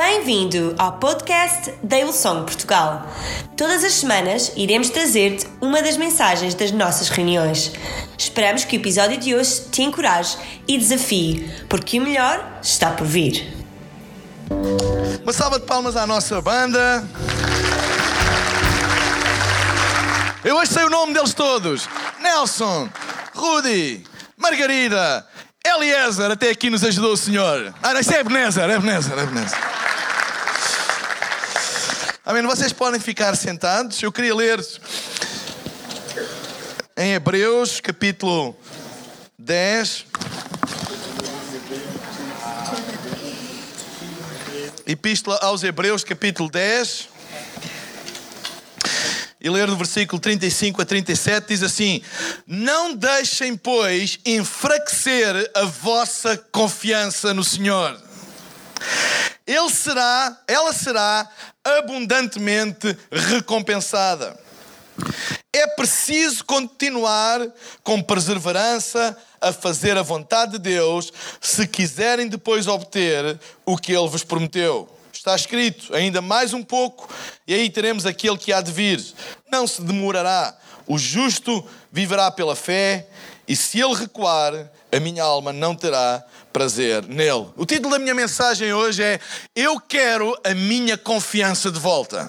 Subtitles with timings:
[0.00, 3.06] Bem-vindo ao podcast da Song Portugal.
[3.54, 7.70] Todas as semanas iremos trazer-te uma das mensagens das nossas reuniões.
[8.16, 13.06] Esperamos que o episódio de hoje te encoraje e desafie, porque o melhor está por
[13.06, 13.46] vir.
[15.22, 17.06] Uma salva de palmas à nossa banda.
[20.42, 21.86] Eu hoje sei o nome deles todos:
[22.22, 22.88] Nelson,
[23.34, 24.02] Rudy,
[24.38, 25.26] Margarida,
[25.62, 27.74] Eliezer, até aqui nos ajudou o Senhor.
[27.82, 29.69] Ah, não, isso é Ebenezer, Ebenezer, Ebenezer.
[32.30, 32.44] Amém.
[32.44, 34.00] Vocês podem ficar sentados.
[34.00, 34.64] Eu queria ler
[36.96, 38.56] em Hebreus, capítulo
[39.36, 40.06] 10.
[44.86, 47.08] Epístola aos Hebreus, capítulo 10.
[49.40, 52.00] E ler do versículo 35 a 37 diz assim:
[52.46, 58.00] Não deixem, pois, enfraquecer a vossa confiança no Senhor.
[59.50, 61.28] Ele será, ela será
[61.64, 64.38] abundantemente recompensada.
[65.52, 67.40] É preciso continuar
[67.82, 74.08] com perseverança a fazer a vontade de Deus se quiserem depois obter o que Ele
[74.08, 74.88] vos prometeu.
[75.12, 77.12] Está escrito, ainda mais um pouco,
[77.44, 79.04] e aí teremos aquele que há de vir.
[79.50, 80.56] Não se demorará.
[80.86, 83.06] O justo viverá pela fé,
[83.46, 87.48] e se ele recuar, a minha alma não terá prazer nele.
[87.56, 89.20] O título da minha mensagem hoje é
[89.54, 92.28] Eu quero a minha confiança de volta.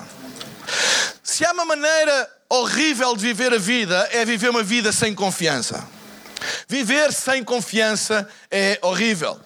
[1.23, 5.87] Se há uma maneira horrível de viver a vida, é viver uma vida sem confiança.
[6.67, 9.39] Viver sem confiança é horrível.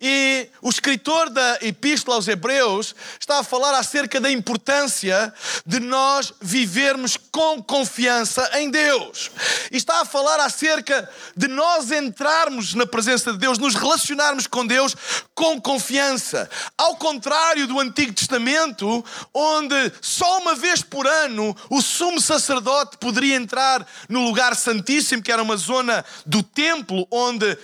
[0.00, 5.34] E o escritor da Epístola aos Hebreus está a falar acerca da importância
[5.66, 9.32] de nós vivermos com confiança em Deus.
[9.70, 14.64] E está a falar acerca de nós entrarmos na presença de Deus, nos relacionarmos com
[14.64, 14.94] Deus
[15.34, 16.48] com confiança.
[16.78, 19.04] Ao contrário do Antigo Testamento,
[19.34, 25.32] onde só uma vez por ano o sumo sacerdote poderia entrar no lugar santíssimo, que
[25.32, 27.58] era uma zona do templo onde uh,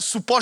[0.00, 0.39] supostamente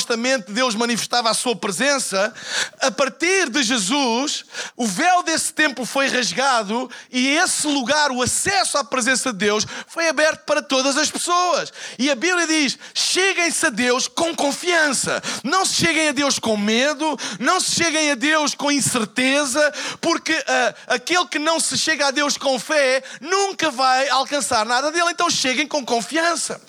[0.48, 2.32] Deus manifestava a sua presença,
[2.81, 4.44] a partir de Jesus,
[4.76, 9.66] o véu desse templo foi rasgado e esse lugar, o acesso à presença de Deus,
[9.87, 11.72] foi aberto para todas as pessoas.
[11.98, 15.22] E a Bíblia diz: cheguem-se a Deus com confiança.
[15.44, 20.32] Não se cheguem a Deus com medo, não se cheguem a Deus com incerteza, porque
[20.32, 25.10] uh, aquele que não se chega a Deus com fé nunca vai alcançar nada dele.
[25.10, 26.60] Então cheguem com confiança.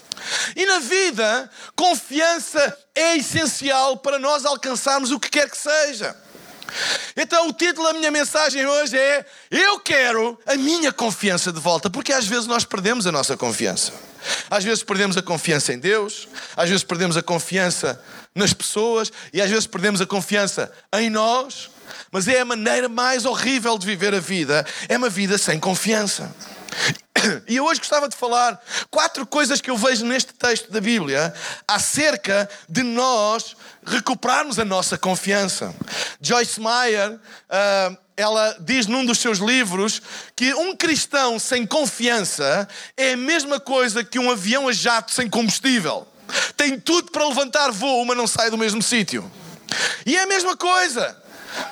[0.56, 6.16] E na vida, confiança é essencial para nós alcançarmos o que quer que seja.
[7.16, 11.90] Então, o título da minha mensagem hoje é: Eu quero a minha confiança de volta,
[11.90, 13.92] porque às vezes nós perdemos a nossa confiança.
[14.50, 18.02] Às vezes perdemos a confiança em Deus, às vezes perdemos a confiança
[18.36, 21.70] nas pessoas e às vezes perdemos a confiança em nós.
[22.12, 26.34] Mas é a maneira mais horrível de viver a vida, é uma vida sem confiança.
[27.48, 31.34] E eu hoje gostava de falar quatro coisas que eu vejo neste texto da Bíblia
[31.68, 35.74] acerca de nós recuperarmos a nossa confiança.
[36.22, 40.02] Joyce Meyer, uh, ela diz num dos seus livros
[40.36, 45.30] que um cristão sem confiança é a mesma coisa que um avião a jato sem
[45.30, 46.08] combustível.
[46.56, 49.30] Tem tudo para levantar voo, mas não sai do mesmo sítio.
[50.06, 51.18] E é a mesma coisa.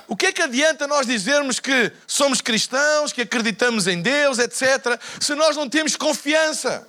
[0.07, 4.99] O que é que adianta nós dizermos que somos cristãos, que acreditamos em Deus, etc.,
[5.19, 6.87] se nós não temos confiança?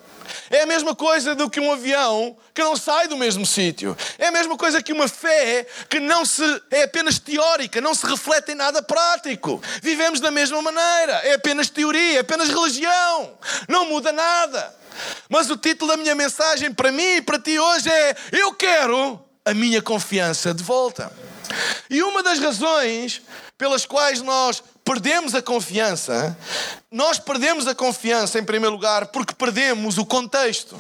[0.50, 3.96] É a mesma coisa do que um avião que não sai do mesmo sítio.
[4.18, 8.06] É a mesma coisa que uma fé que não se é apenas teórica, não se
[8.06, 9.62] reflete em nada prático.
[9.82, 11.14] Vivemos da mesma maneira.
[11.24, 13.38] É apenas teoria, é apenas religião.
[13.68, 14.74] Não muda nada.
[15.28, 19.22] Mas o título da minha mensagem para mim e para ti hoje é: Eu quero
[19.44, 21.10] a minha confiança de volta.
[21.90, 23.22] E uma das razões
[23.56, 26.36] pelas quais nós perdemos a confiança,
[26.90, 30.76] nós perdemos a confiança, em primeiro lugar, porque perdemos o contexto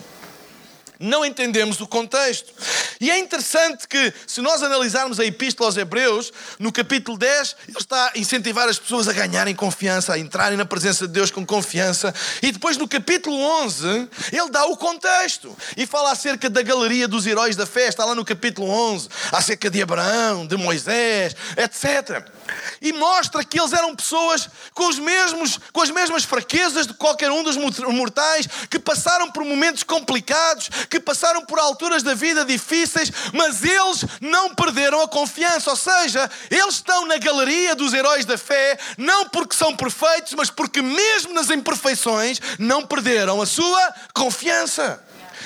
[0.98, 2.52] não entendemos o contexto.
[3.00, 7.78] E é interessante que, se nós analisarmos a Epístola aos Hebreus, no capítulo 10, ele
[7.78, 11.44] está a incentivar as pessoas a ganharem confiança, a entrarem na presença de Deus com
[11.46, 12.14] confiança.
[12.42, 17.26] E depois, no capítulo 11, ele dá o contexto e fala acerca da galeria dos
[17.26, 17.88] heróis da fé.
[17.88, 22.37] Está lá no capítulo 11, acerca de Abraão, de Moisés, etc.
[22.80, 27.30] E mostra que eles eram pessoas com, os mesmos, com as mesmas fraquezas de qualquer
[27.30, 33.10] um dos mortais, que passaram por momentos complicados, que passaram por alturas da vida difíceis,
[33.32, 35.70] mas eles não perderam a confiança.
[35.70, 40.50] Ou seja, eles estão na galeria dos heróis da fé, não porque são perfeitos, mas
[40.50, 45.02] porque, mesmo nas imperfeições, não perderam a sua confiança.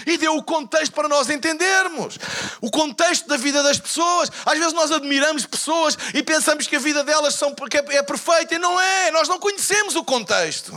[0.07, 2.19] E deu o contexto para nós entendermos.
[2.61, 4.31] O contexto da vida das pessoas.
[4.45, 8.55] Às vezes nós admiramos pessoas e pensamos que a vida delas são, é, é perfeita
[8.55, 9.11] e não é.
[9.11, 10.73] Nós não conhecemos o contexto.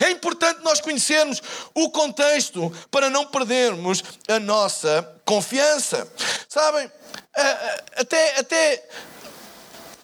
[0.00, 1.42] É importante nós conhecermos
[1.74, 6.06] o contexto para não perdermos a nossa confiança.
[6.48, 6.90] Sabem,
[7.96, 8.88] até, até,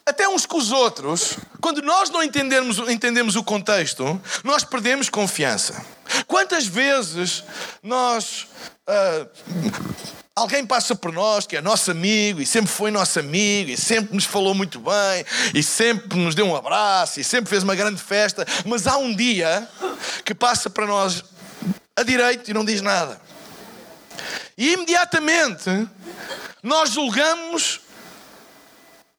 [0.05, 5.85] até uns com os outros, quando nós não entendermos, entendemos o contexto, nós perdemos confiança.
[6.27, 7.45] Quantas vezes
[7.83, 8.47] nós.
[8.89, 10.11] Uh,
[10.41, 14.15] Alguém passa por nós que é nosso amigo e sempre foi nosso amigo e sempre
[14.15, 18.01] nos falou muito bem e sempre nos deu um abraço e sempre fez uma grande
[18.01, 19.69] festa, mas há um dia
[20.25, 21.23] que passa para nós
[21.95, 23.21] a direito e não diz nada.
[24.57, 25.87] E imediatamente
[26.63, 27.81] nós julgamos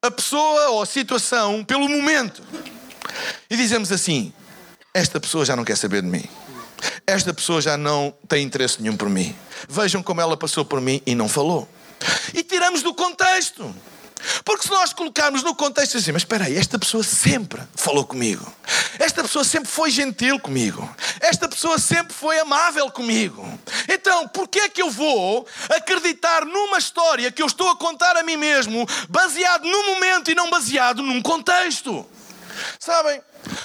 [0.01, 2.41] a pessoa ou a situação pelo momento
[3.49, 4.33] e dizemos assim:
[4.93, 6.23] esta pessoa já não quer saber de mim.
[7.05, 9.35] Esta pessoa já não tem interesse nenhum por mim.
[9.69, 11.67] Vejam como ela passou por mim e não falou.
[12.33, 13.73] E tiramos do contexto.
[14.43, 18.51] Porque se nós colocarmos no contexto assim, mas espera aí, esta pessoa sempre falou comigo.
[18.99, 20.87] Esta pessoa sempre foi gentil comigo.
[21.19, 23.47] Esta pessoa sempre foi amável comigo.
[23.87, 28.15] Então, por que é que eu vou acreditar numa história que eu estou a contar
[28.17, 32.05] a mim mesmo, baseado num momento e não baseado num contexto?
[32.79, 33.21] Sabem?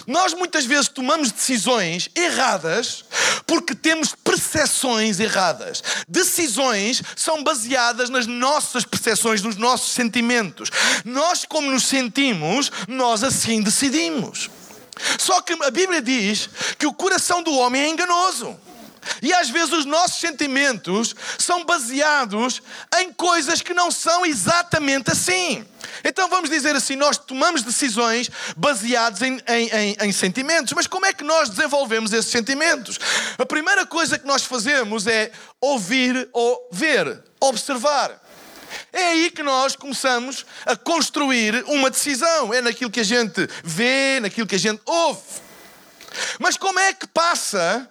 [0.06, 3.04] Nós muitas vezes tomamos decisões erradas
[3.46, 5.82] porque temos percepções erradas.
[6.08, 10.70] Decisões são baseadas nas nossas percepções, nos nossos sentimentos.
[11.04, 14.50] Nós, como nos sentimos, nós assim decidimos.
[15.18, 16.48] Só que a Bíblia diz
[16.78, 18.58] que o coração do homem é enganoso.
[19.22, 22.62] E às vezes os nossos sentimentos são baseados
[22.98, 25.64] em coisas que não são exatamente assim.
[26.04, 30.72] Então vamos dizer assim: nós tomamos decisões baseadas em, em, em, em, sentimentos.
[30.72, 32.98] Mas como é que nós desenvolvemos esses sentimentos?
[33.38, 35.30] A primeira coisa que nós fazemos é
[35.60, 38.22] ouvir ou ver, observar.
[38.92, 42.52] É aí que nós começamos a construir uma decisão.
[42.52, 45.45] É naquilo que a gente vê, naquilo que a gente ouve.
[46.38, 47.88] Mas como é que passa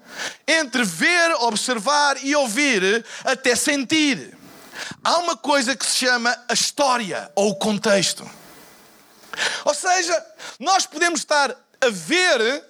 [0.47, 4.35] entre ver, observar e ouvir até sentir?
[5.03, 8.29] Há uma coisa que se chama a história ou o contexto.
[9.63, 10.25] Ou seja,
[10.59, 12.63] nós podemos estar a ver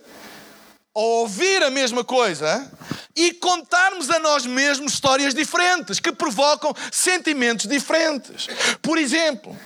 [0.94, 2.72] ou ouvir a mesma coisa
[3.16, 8.48] e contarmos a nós mesmos histórias diferentes que provocam sentimentos diferentes.
[8.82, 9.58] Por exemplo,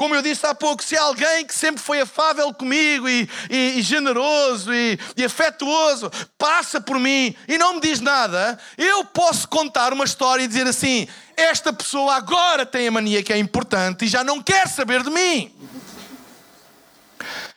[0.00, 3.82] como eu disse há pouco, se alguém que sempre foi afável comigo e, e, e
[3.82, 9.92] generoso e, e afetuoso passa por mim e não me diz nada, eu posso contar
[9.92, 11.06] uma história e dizer assim:
[11.36, 15.10] esta pessoa agora tem a mania que é importante e já não quer saber de
[15.10, 15.54] mim.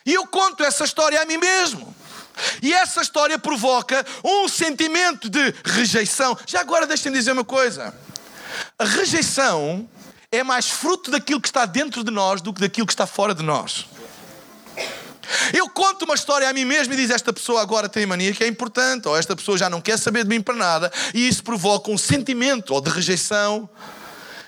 [0.05, 1.95] E eu conto essa história a mim mesmo.
[2.61, 6.37] E essa história provoca um sentimento de rejeição.
[6.45, 7.97] Já agora deixem-me dizer uma coisa:
[8.77, 9.87] a rejeição
[10.33, 13.35] é mais fruto daquilo que está dentro de nós do que daquilo que está fora
[13.35, 13.85] de nós.
[15.53, 18.43] Eu conto uma história a mim mesmo e diz: Esta pessoa agora tem mania que
[18.43, 21.43] é importante, ou esta pessoa já não quer saber de mim para nada, e isso
[21.43, 23.69] provoca um sentimento ou de rejeição.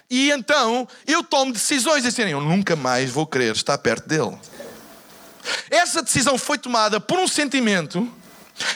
[0.10, 4.36] E então eu tomo decisões assim: Eu nunca mais vou querer estar perto dele.
[5.70, 8.12] Essa decisão foi tomada por um sentimento.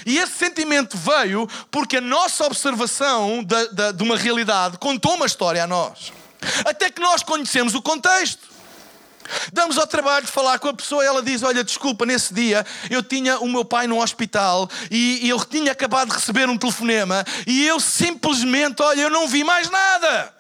[0.06, 5.26] E esse sentimento veio porque a nossa observação de, de, de uma realidade contou uma
[5.26, 6.19] história a nós.
[6.66, 8.50] Até que nós conhecemos o contexto.
[9.54, 12.66] Damos ao trabalho de falar com a pessoa e ela diz: Olha, desculpa, nesse dia
[12.90, 17.24] eu tinha o meu pai no hospital e, eu tinha acabado de receber um telefonema
[17.46, 20.34] e eu simplesmente, olha, eu não vi mais nada.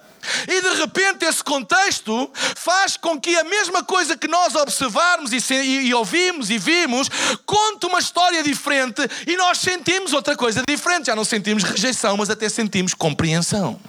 [0.47, 5.53] E de repente esse contexto faz com que a mesma coisa que nós observarmos e,
[5.53, 7.09] e, e, ouvimos e vimos
[7.45, 11.05] conte uma história diferente e nós sentimos outra coisa diferente.
[11.05, 13.79] Já não sentimos rejeição, mas até sentimos compreensão.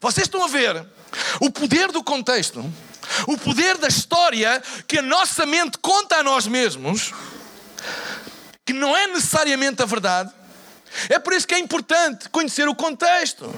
[0.00, 0.84] Vocês estão a ver
[1.40, 2.64] o poder do contexto,
[3.26, 7.12] o poder da história que a nossa mente conta a nós mesmos,
[8.64, 10.32] que não é necessariamente a verdade.
[11.08, 13.52] É por isso que é importante conhecer o contexto.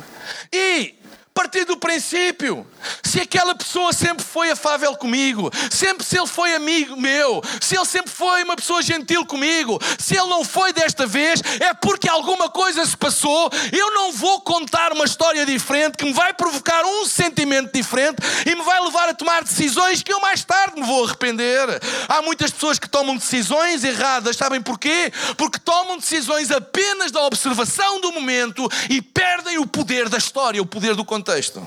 [0.52, 0.94] E
[1.34, 2.66] partir do princípio.
[3.02, 7.84] Se aquela pessoa sempre foi afável comigo, sempre se ele foi amigo meu, se ele
[7.84, 12.48] sempre foi uma pessoa gentil comigo, se ele não foi desta vez, é porque alguma
[12.48, 13.50] coisa se passou.
[13.72, 18.54] Eu não vou contar uma história diferente que me vai provocar um sentimento diferente e
[18.54, 21.68] me vai levar a tomar decisões que eu mais tarde me vou arrepender.
[22.08, 25.12] Há muitas pessoas que tomam decisões erradas, sabem porquê?
[25.36, 30.66] Porque tomam decisões apenas da observação do momento e perdem o poder da história, o
[30.66, 31.66] poder do contexto contexto.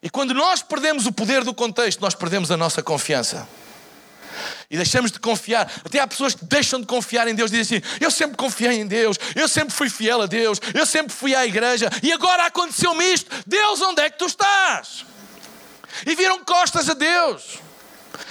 [0.00, 3.48] E quando nós perdemos o poder do contexto, nós perdemos a nossa confiança.
[4.70, 5.68] E deixamos de confiar.
[5.84, 8.74] Até há pessoas que deixam de confiar em Deus e dizem assim: Eu sempre confiei
[8.74, 12.46] em Deus, eu sempre fui fiel a Deus, eu sempre fui à igreja e agora
[12.46, 13.28] aconteceu-me isto.
[13.44, 15.04] Deus, onde é que tu estás?
[16.06, 17.58] E viram costas a Deus.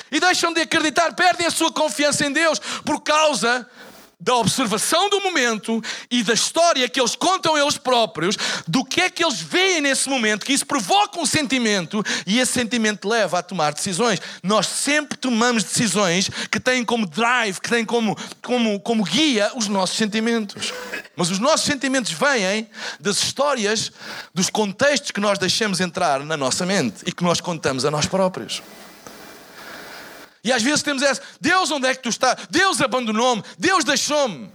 [0.10, 3.70] E deixam de acreditar, perdem a sua confiança em Deus por causa
[4.20, 9.10] da observação do momento e da história que eles contam eles próprios, do que é
[9.10, 13.44] que eles veem nesse momento, que isso provoca um sentimento e esse sentimento leva a
[13.44, 14.20] tomar decisões.
[14.42, 19.68] Nós sempre tomamos decisões que têm como drive, que têm como, como, como guia os
[19.68, 20.74] nossos sentimentos.
[21.16, 22.68] Mas os nossos sentimentos vêm
[23.00, 23.92] das histórias,
[24.34, 28.06] dos contextos que nós deixamos entrar na nossa mente e que nós contamos a nós
[28.06, 28.62] próprios.
[30.46, 32.38] E às vezes temos essa: Deus, onde é que tu estás?
[32.52, 34.52] Deus abandonou-me, Deus deixou-me.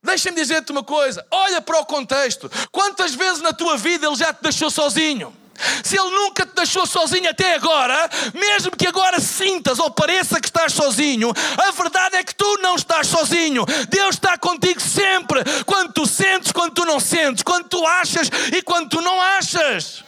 [0.00, 2.48] Deixa-me dizer-te uma coisa: olha para o contexto.
[2.70, 5.36] Quantas vezes na tua vida Ele já te deixou sozinho?
[5.82, 10.46] Se Ele nunca te deixou sozinho até agora, mesmo que agora sintas ou pareça que
[10.46, 11.32] estás sozinho,
[11.66, 13.66] a verdade é que tu não estás sozinho.
[13.88, 15.42] Deus está contigo sempre.
[15.66, 20.04] Quando tu sentes, quando tu não sentes, quando tu achas e quando tu não achas.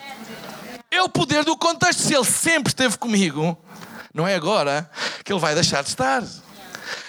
[0.89, 2.01] É o poder do contexto.
[2.01, 3.59] Se Ele sempre esteve comigo,
[4.13, 4.91] não é agora
[5.25, 6.23] que ele vai deixar de estar.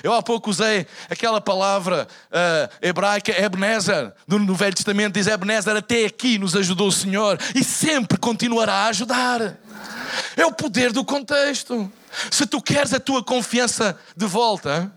[0.04, 6.06] Eu há pouco usei aquela palavra uh, hebraica Ebenezer, no Velho Testamento diz Ebenezer, até
[6.06, 9.58] aqui nos ajudou o Senhor e sempre continuará a ajudar.
[10.36, 11.92] É o poder do contexto.
[12.30, 14.92] Se tu queres a tua confiança de volta,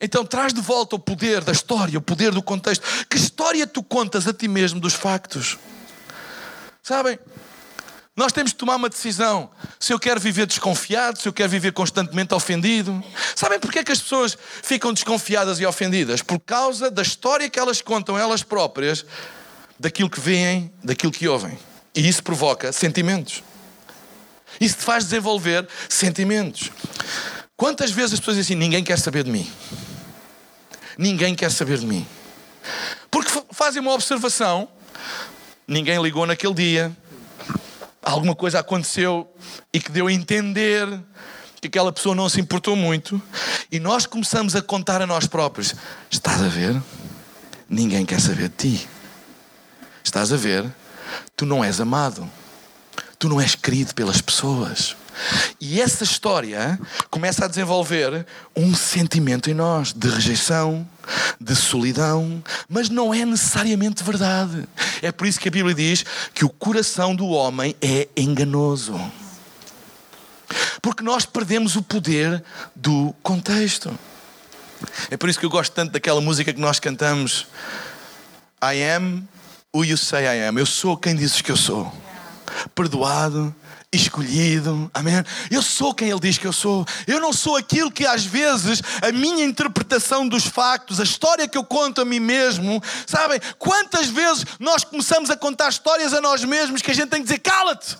[0.00, 2.84] então traz de volta o poder da história, o poder do contexto.
[3.06, 5.58] Que história tu contas a ti mesmo dos factos?
[6.82, 7.18] Sabem?
[8.16, 9.50] Nós temos de tomar uma decisão.
[9.78, 13.04] Se eu quero viver desconfiado, se eu quero viver constantemente ofendido.
[13.34, 16.22] Sabem porquê que as pessoas ficam desconfiadas e ofendidas?
[16.22, 19.04] Por causa da história que elas contam elas próprias,
[19.78, 21.58] daquilo que veem, daquilo que ouvem.
[21.94, 23.42] E isso provoca sentimentos.
[24.58, 26.70] Isso te faz desenvolver sentimentos.
[27.54, 29.50] Quantas vezes as pessoas dizem assim: ninguém quer saber de mim?
[30.96, 32.06] Ninguém quer saber de mim.
[33.10, 34.68] Porque fazem uma observação,
[35.68, 36.96] ninguém ligou naquele dia,
[38.06, 39.28] alguma coisa aconteceu
[39.72, 40.86] e que deu a entender
[41.60, 43.20] que aquela pessoa não se importou muito,
[43.72, 45.74] e nós começamos a contar a nós próprios:
[46.10, 46.80] Estás a ver?
[47.68, 48.88] Ninguém quer saber de ti.
[50.04, 50.72] Estás a ver?
[51.36, 52.30] Tu não és amado.
[53.18, 54.94] Tu não és querido pelas pessoas.
[55.60, 56.78] E essa história
[57.10, 60.86] começa a desenvolver um sentimento em nós de rejeição,
[61.40, 64.68] de solidão, mas não é necessariamente verdade.
[65.02, 66.04] É por isso que a Bíblia diz
[66.34, 69.00] que o coração do homem é enganoso.
[70.80, 72.42] Porque nós perdemos o poder
[72.74, 73.96] do contexto.
[75.10, 77.46] É por isso que eu gosto tanto daquela música que nós cantamos.
[78.62, 79.26] I am
[79.74, 80.58] who you say I am.
[80.58, 81.92] Eu sou quem dizes que eu sou.
[82.74, 83.54] Perdoado,
[83.96, 85.14] escolhido, amém?
[85.50, 86.86] Eu sou quem Ele diz que eu sou.
[87.06, 91.58] Eu não sou aquilo que às vezes a minha interpretação dos factos, a história que
[91.58, 93.40] eu conto a mim mesmo, sabem?
[93.58, 97.26] Quantas vezes nós começamos a contar histórias a nós mesmos que a gente tem que
[97.26, 97.96] dizer: cala-te!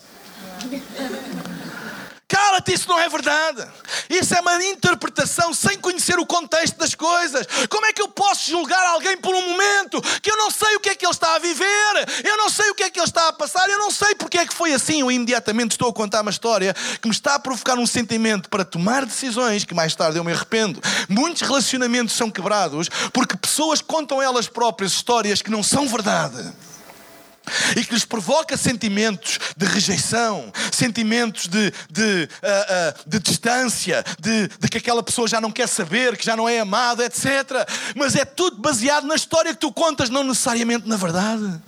[2.28, 3.64] Cala-te, isso não é verdade.
[4.10, 7.46] Isso é uma interpretação sem conhecer o contexto das coisas.
[7.68, 10.80] Como é que eu posso julgar alguém por um momento que eu não sei o
[10.80, 12.24] que é que ele está a viver?
[12.24, 14.38] Eu não sei o que é que ele está a passar, eu não sei porque
[14.38, 15.02] é que foi assim.
[15.02, 18.64] Eu imediatamente estou a contar uma história que me está a provocar um sentimento para
[18.64, 20.82] tomar decisões que mais tarde eu me arrependo.
[21.08, 26.52] Muitos relacionamentos são quebrados porque pessoas contam elas próprias histórias que não são verdade
[27.76, 34.48] e que lhes provoca sentimentos de rejeição, sentimentos de, de, uh, uh, de distância, de,
[34.48, 37.26] de, que aquela pessoa já não quer saber, que já não é amado, etc.
[37.94, 41.60] Mas é tudo baseado na história que tu contas, não necessariamente na verdade.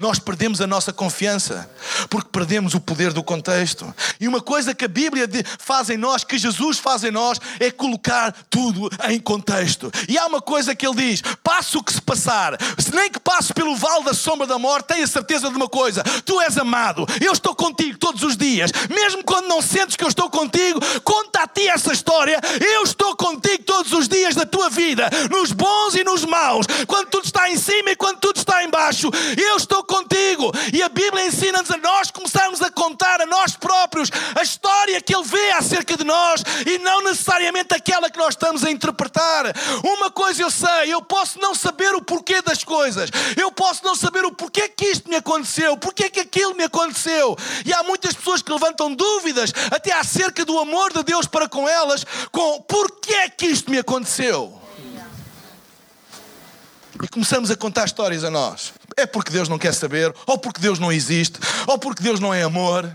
[0.00, 1.70] Nós perdemos a nossa confiança
[2.08, 3.94] porque perdemos o poder do contexto.
[4.18, 5.28] E uma coisa que a Bíblia
[5.58, 9.92] faz em nós, que Jesus faz em nós, é colocar tudo em contexto.
[10.08, 13.20] E há uma coisa que ele diz: passe o que se passar, se nem que
[13.20, 17.06] passe pelo vale da sombra da morte, tenha certeza de uma coisa: tu és amado,
[17.20, 21.42] eu estou contigo todos os dias, mesmo quando não sentes que eu estou contigo, conta
[21.42, 22.40] a ti essa história.
[22.58, 27.08] Eu estou contigo todos os dias da tua vida, nos bons e nos maus, quando
[27.08, 29.10] tudo está em cima e quando tudo está em baixo.
[29.36, 30.52] Eu estou contigo.
[30.72, 35.14] E a Bíblia ensina-nos a nós começarmos a contar a nós próprios a história que
[35.14, 39.46] Ele vê acerca de nós e não necessariamente aquela que nós estamos a interpretar.
[39.82, 43.96] Uma coisa eu sei, eu posso não saber o porquê das coisas, eu posso não
[43.96, 47.36] saber o porquê que isto me aconteceu, porquê que aquilo me aconteceu.
[47.66, 51.68] E há muitas pessoas que levantam dúvidas até acerca do amor de Deus para com
[51.68, 54.60] elas, com porquê que isto me aconteceu.
[57.02, 58.79] E começamos a contar histórias a nós.
[58.96, 62.32] É porque Deus não quer saber, ou porque Deus não existe, ou porque Deus não
[62.32, 62.90] é amor.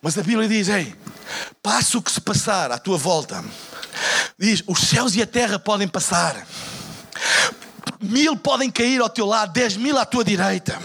[0.00, 0.94] Mas a Bíblia diz: Ei,
[1.62, 3.44] passa o que se passar à tua volta.
[4.38, 6.46] Diz: os céus e a terra podem passar.
[8.00, 10.78] Mil podem cair ao teu lado, dez mil à tua direita.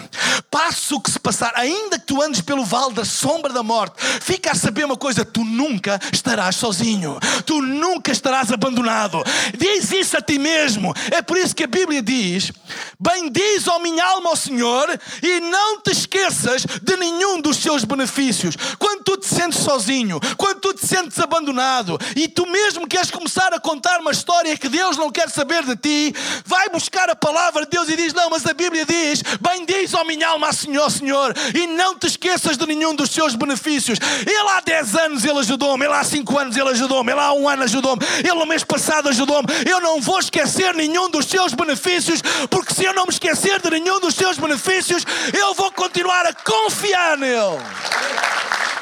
[0.50, 3.96] Passe o que se passar, ainda que tu andes pelo vale da sombra da morte,
[4.22, 9.24] fica a saber uma coisa: tu nunca estarás sozinho, tu nunca estarás abandonado.
[9.58, 10.94] Diz isso a ti mesmo.
[11.10, 12.52] É por isso que a Bíblia diz:
[13.00, 14.88] Bendiz, ó minha alma, ao Senhor,
[15.24, 18.56] e não te esqueças de nenhum dos seus benefícios.
[18.78, 23.54] Quando tu te sentes sozinho, quando tu te sentes abandonado, e tu mesmo queres começar
[23.54, 26.16] a contar uma história que Deus não quer saber de ti,
[26.46, 30.04] vai buscar a palavra de Deus e diz: Não, mas a Bíblia diz: Bendiz, ó
[30.04, 34.00] minha alma, Senhor, Senhor, e não te esqueças de nenhum dos seus benefícios.
[34.26, 37.48] Ele há 10 anos ele ajudou-me, ele há 5 anos ele ajudou-me, ele há um
[37.48, 39.48] ano ajudou-me, ele no mês passado ajudou-me.
[39.70, 43.70] Eu não vou esquecer nenhum dos seus benefícios, porque se eu não me esquecer de
[43.70, 45.06] nenhum dos seus benefícios,
[45.38, 47.60] eu vou continuar a confiar nele.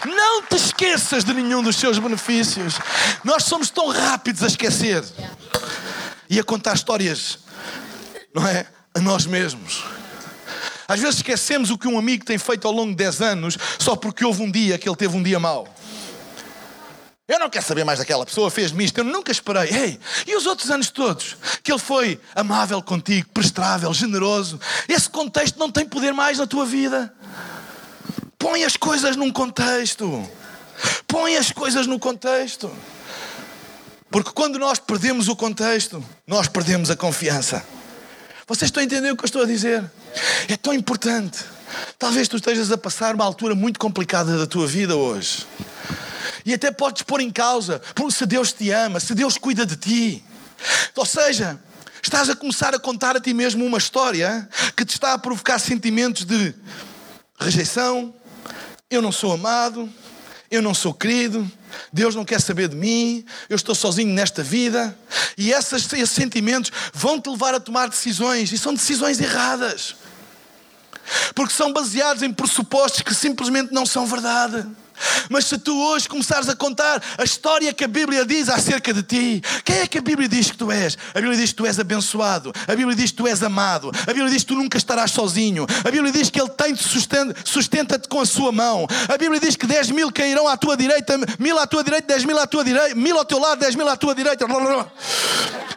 [0.06, 2.76] Não te esqueças de nenhum dos seus benefícios.
[3.24, 5.04] Nós somos tão rápidos a esquecer
[6.30, 7.40] e a contar histórias,
[8.34, 8.66] não é?
[8.94, 9.84] A nós mesmos.
[10.88, 13.96] Às vezes esquecemos o que um amigo tem feito ao longo de 10 anos só
[13.96, 15.68] porque houve um dia que ele teve um dia mau.
[17.28, 19.70] Eu não quero saber mais daquela pessoa, fez-me isto, eu nunca esperei.
[19.70, 21.38] Ei, e os outros anos todos?
[21.62, 24.60] Que ele foi amável contigo, prestável, generoso.
[24.88, 27.14] Esse contexto não tem poder mais na tua vida.
[28.36, 30.28] Põe as coisas num contexto.
[31.06, 32.72] Põe as coisas no contexto.
[34.10, 37.64] Porque quando nós perdemos o contexto, nós perdemos a confiança.
[38.50, 39.84] Vocês estão a entender o que eu estou a dizer?
[40.48, 41.38] É tão importante.
[42.00, 45.46] Talvez tu estejas a passar uma altura muito complicada da tua vida hoje.
[46.44, 47.80] E até podes pôr em causa
[48.10, 50.24] se Deus te ama, se Deus cuida de ti.
[50.96, 51.60] Ou seja,
[52.02, 55.60] estás a começar a contar a ti mesmo uma história que te está a provocar
[55.60, 56.56] sentimentos de
[57.40, 58.12] rejeição,
[58.90, 59.88] eu não sou amado,
[60.52, 61.50] eu não sou querido,
[61.94, 64.98] Deus não quer saber de mim, eu estou sozinho nesta vida.
[65.38, 69.96] E esses sentimentos vão te levar a tomar decisões, e são decisões erradas.
[71.34, 74.66] Porque são baseados em pressupostos que simplesmente não são verdade.
[75.30, 79.04] Mas se tu hoje começares a contar a história que a Bíblia diz acerca de
[79.04, 80.98] ti, quem é que a Bíblia diz que tu és?
[81.14, 84.14] A Bíblia diz que tu és abençoado, a Bíblia diz que tu és amado, a
[84.14, 86.84] Bíblia diz que tu nunca estarás sozinho, a Bíblia diz que Ele tem-te
[87.46, 91.18] sustenta-te com a sua mão, a Bíblia diz que 10 mil cairão à tua direita,
[91.38, 93.88] mil à tua direita, 10 mil à tua direita, mil ao teu lado, 10 mil
[93.88, 94.46] à tua direita,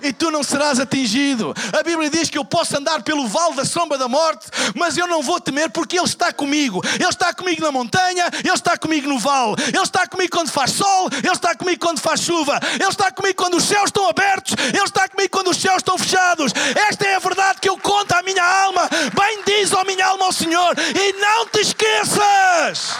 [0.02, 1.54] e tu não serás atingido.
[1.78, 5.06] A Bíblia diz que eu posso andar pelo vale da sombra da morte, mas eu
[5.06, 6.82] não vou temer porque Ele está comigo.
[6.94, 9.54] Ele está comigo na montanha, Ele está comigo no vale.
[9.68, 13.34] Ele está comigo quando faz sol, Ele está comigo quando faz chuva, Ele está comigo
[13.36, 16.52] quando os céus estão abertos, Ele está comigo quando os céus estão fechados.
[16.88, 18.88] Esta é a verdade que eu conto à minha alma.
[19.14, 22.96] Bem diz, ó minha alma, ao Senhor, e não te esqueças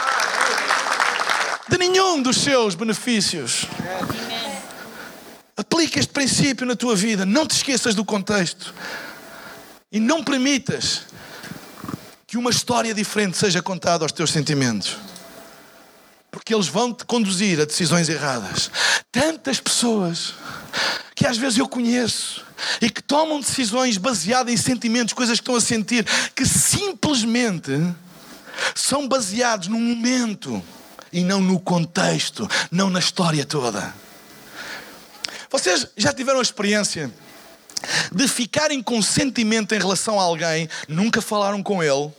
[1.68, 3.66] de nenhum dos seus benefícios.
[5.57, 7.25] Aplica este princípio na tua vida.
[7.25, 8.75] Não te esqueças do contexto.
[9.90, 11.03] E não permitas
[12.27, 15.12] que uma história diferente seja contada aos teus sentimentos
[16.33, 18.71] porque eles vão te conduzir a decisões erradas.
[19.12, 20.33] Tantas pessoas
[21.14, 22.42] que às vezes eu conheço
[22.81, 27.71] e que tomam decisões baseadas em sentimentos, coisas que estão a sentir, que simplesmente
[28.75, 30.62] são baseados num momento
[31.12, 33.95] e não no contexto, não na história toda.
[35.51, 37.12] Vocês já tiveram a experiência
[38.11, 42.11] de ficarem com sentimento em relação a alguém, nunca falaram com ele,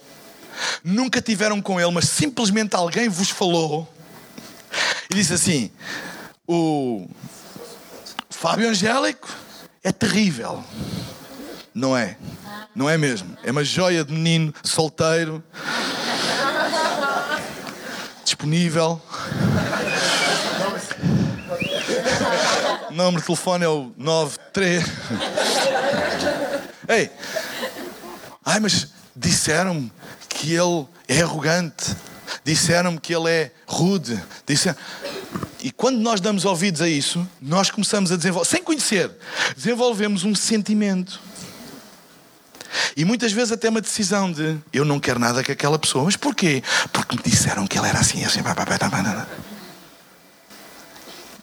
[0.84, 3.92] nunca tiveram com ele, mas simplesmente alguém vos falou
[5.10, 5.72] e disse assim:
[6.48, 7.08] o
[8.30, 9.30] Fábio Angélico
[9.84, 10.64] é terrível.
[11.74, 12.18] Não é?
[12.76, 13.38] Não é mesmo?
[13.44, 15.44] É uma joia de menino solteiro,
[18.24, 19.02] disponível.
[22.90, 24.84] O número de telefone é o 93.
[26.88, 27.10] Ei,
[28.46, 29.92] ai, mas disseram-me
[30.30, 31.96] que ele é arrogante
[32.44, 34.22] disseram-me que ele é rude.
[34.46, 34.78] Disseram...
[35.62, 39.10] E quando nós damos ouvidos a isso, nós começamos a desenvolver, sem conhecer,
[39.56, 41.22] desenvolvemos um sentimento.
[42.98, 46.04] E muitas vezes até uma decisão de eu não quero nada com aquela pessoa.
[46.04, 46.62] Mas porquê?
[46.92, 48.42] Porque me disseram que ele era assim, assim.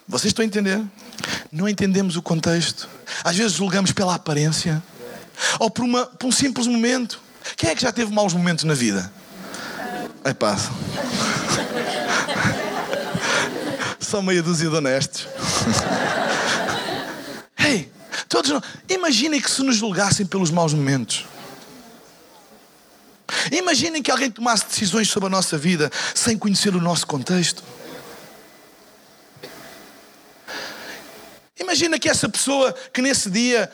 [0.07, 0.81] Vocês estão a entender?
[1.51, 2.87] Não entendemos o contexto.
[3.23, 4.83] Às vezes julgamos pela aparência
[5.59, 7.19] ou por, uma, por um simples momento.
[7.55, 9.11] Quem é que já teve maus momentos na vida?
[10.23, 10.55] É pá.
[13.99, 15.27] São meia dúzia de honestos.
[17.57, 17.91] Ei,
[18.29, 18.63] todos nós.
[18.89, 21.25] Imaginem que se nos julgassem pelos maus momentos.
[23.51, 27.63] Imaginem que alguém tomasse decisões sobre a nossa vida sem conhecer o nosso contexto.
[31.59, 33.71] Imagina que essa pessoa que nesse dia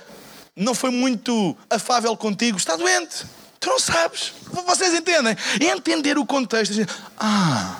[0.55, 3.25] não foi muito afável contigo está doente.
[3.67, 4.31] Tu não sabes.
[4.65, 5.35] Vocês entendem?
[5.59, 6.73] Entender o contexto.
[7.19, 7.75] Ah.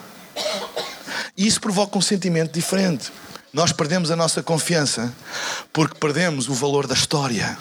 [1.37, 3.09] Isso provoca um sentimento diferente.
[3.53, 5.15] Nós perdemos a nossa confiança
[5.71, 7.57] porque perdemos o valor da história,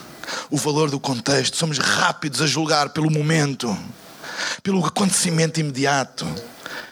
[0.51, 1.57] o valor do contexto.
[1.57, 3.79] Somos rápidos a julgar pelo momento,
[4.61, 6.27] pelo acontecimento imediato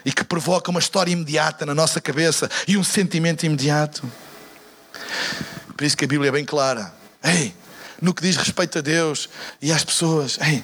[0.05, 4.09] e que provoca uma história imediata na nossa cabeça e um sentimento imediato.
[5.77, 6.95] Por isso que a Bíblia é bem clara.
[7.25, 7.53] Ei,
[8.01, 9.29] no que diz respeito a Deus
[9.61, 10.63] e às pessoas, ei,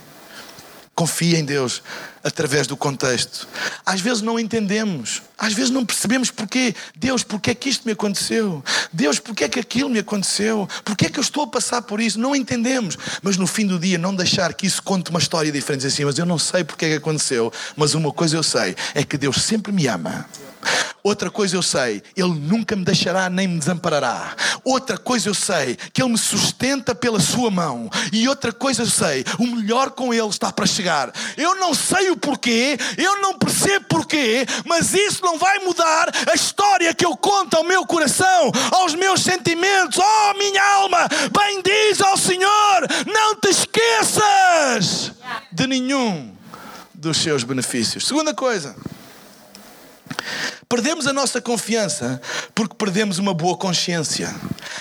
[0.95, 1.83] confia em Deus
[2.23, 3.49] através do contexto.
[3.87, 6.75] Às vezes não entendemos, às vezes não percebemos porquê.
[6.95, 8.63] Deus, porquê é que isto me aconteceu?
[8.93, 10.69] Deus, porquê é que aquilo me aconteceu?
[10.85, 12.21] Porquê é que eu estou a passar por isso?
[12.21, 12.99] Não entendemos.
[13.23, 16.19] Mas no fim do dia, não deixar que isso conte uma história diferente assim, mas
[16.19, 19.43] eu não sei porquê é que aconteceu, mas uma coisa eu sei, é que Deus
[19.43, 20.29] sempre me ama.
[21.03, 24.35] Outra coisa eu sei, Ele nunca me deixará nem me desamparará.
[24.63, 27.89] Outra coisa eu sei, que Ele me sustenta pela Sua mão.
[28.13, 31.13] E outra coisa eu sei, o melhor com Ele está para chegar.
[31.37, 36.35] Eu não sei o porquê, eu não percebo porquê, mas isso não vai mudar a
[36.35, 39.99] história que eu conto ao meu coração, aos meus sentimentos.
[39.99, 45.13] Oh, minha alma, bendiz ao Senhor, não te esqueças
[45.51, 46.35] de nenhum
[46.95, 48.07] dos seus benefícios.
[48.07, 48.77] Segunda coisa.
[50.69, 52.21] Perdemos a nossa confiança
[52.55, 54.35] porque perdemos uma boa consciência.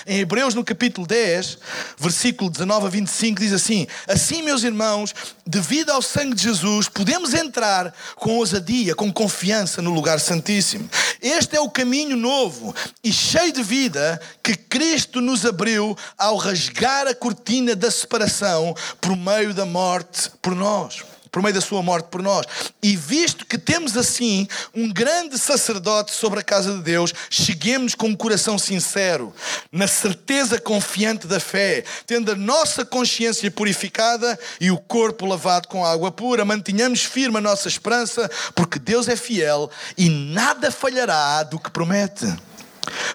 [0.06, 1.58] Em Hebreus, no capítulo 10,
[1.98, 5.14] versículo 19 a 25, diz assim: Assim, meus irmãos,
[5.46, 10.88] devido ao sangue de Jesus, podemos entrar com ousadia, com confiança no lugar santíssimo.
[11.20, 17.06] Este é o caminho novo e cheio de vida que Cristo nos abriu ao rasgar
[17.06, 22.06] a cortina da separação por meio da morte por nós por meio da sua morte
[22.06, 22.46] por nós.
[22.82, 28.08] E visto que temos assim um grande sacerdote sobre a casa de Deus, cheguemos com
[28.08, 29.32] um coração sincero,
[29.70, 35.84] na certeza confiante da fé, tendo a nossa consciência purificada e o corpo lavado com
[35.84, 41.58] água pura, mantenhamos firme a nossa esperança, porque Deus é fiel e nada falhará do
[41.58, 42.26] que promete.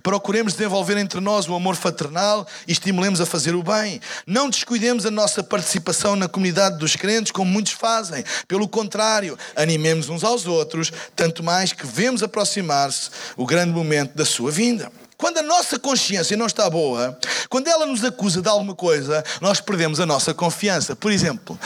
[0.04, 4.00] Procuremos desenvolver entre nós o amor fraternal e estimulemos a fazer o bem.
[4.26, 8.24] Não descuidemos a nossa participação na comunidade dos crentes, como muitos fazem.
[8.48, 14.26] Pelo contrário, animemos uns aos outros, tanto mais que vemos aproximar-se o grande momento da
[14.26, 14.92] sua vinda.
[15.18, 17.18] Quando a nossa consciência não está boa,
[17.50, 20.94] quando ela nos acusa de alguma coisa, nós perdemos a nossa confiança.
[20.94, 21.58] Por exemplo,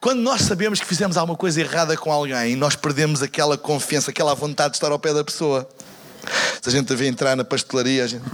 [0.00, 4.34] quando nós sabemos que fizemos alguma coisa errada com alguém, nós perdemos aquela confiança, aquela
[4.34, 5.68] vontade de estar ao pé da pessoa.
[6.60, 8.24] Se a gente vê entrar na pastelaria, a gente.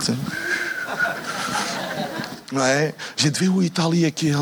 [2.53, 2.95] Não é?
[3.17, 4.37] A gente vê, está ali aquele.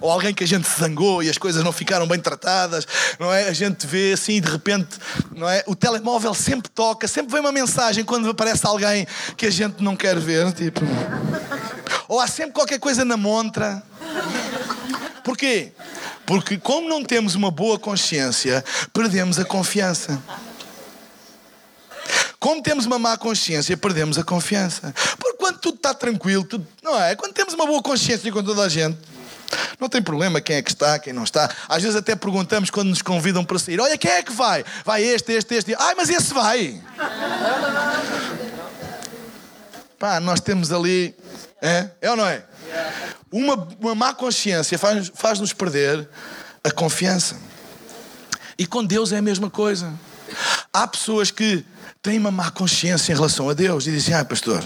[0.00, 2.86] Ou alguém que a gente se zangou e as coisas não ficaram bem tratadas,
[3.18, 3.48] não é?
[3.48, 4.88] A gente vê assim, de repente,
[5.36, 5.62] não é?
[5.66, 9.94] O telemóvel sempre toca, sempre vem uma mensagem quando aparece alguém que a gente não
[9.94, 10.80] quer ver, tipo.
[12.08, 13.82] Ou há sempre qualquer coisa na montra.
[15.22, 15.72] Porquê?
[16.24, 20.20] Porque, como não temos uma boa consciência, perdemos a confiança.
[22.40, 24.94] Como temos uma má consciência, perdemos a confiança.
[25.18, 27.14] Porque quando tudo está tranquilo, tudo, não é?
[27.14, 28.98] Quando temos uma boa consciência com toda a gente,
[29.78, 31.54] não tem problema quem é que está, quem não está.
[31.68, 34.64] Às vezes até perguntamos quando nos convidam para sair: olha, quem é que vai?
[34.86, 35.76] Vai este, este, este.
[35.78, 36.82] Ai, mas esse vai.
[39.98, 41.14] Pá, nós temos ali.
[41.60, 41.90] É?
[42.00, 42.42] É ou não é?
[43.30, 46.08] Uma, uma má consciência faz-nos faz perder
[46.64, 47.36] a confiança.
[48.56, 49.92] E com Deus é a mesma coisa.
[50.72, 51.64] Há pessoas que
[52.02, 54.64] têm uma má consciência em relação a Deus e dizem: Ah, pastor,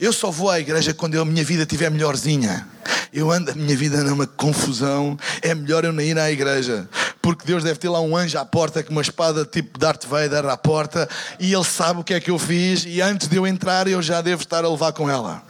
[0.00, 2.66] eu só vou à igreja quando a minha vida estiver melhorzinha.
[3.12, 5.18] Eu ando a minha vida numa confusão.
[5.42, 6.88] É melhor eu não ir à igreja.
[7.20, 10.46] Porque Deus deve ter lá um anjo à porta com uma espada tipo Darth Vader
[10.46, 13.46] à porta e ele sabe o que é que eu fiz e antes de eu
[13.46, 15.42] entrar eu já devo estar a levar com ela.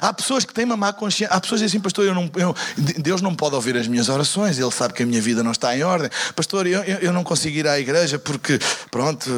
[0.00, 1.34] Há pessoas que têm uma má consciência.
[1.34, 2.54] Há pessoas que dizem, pastor, eu não, eu,
[2.98, 5.76] Deus não pode ouvir as minhas orações, Ele sabe que a minha vida não está
[5.76, 6.10] em ordem.
[6.34, 8.58] Pastor, eu, eu não consigo ir à igreja porque,
[8.90, 9.30] pronto,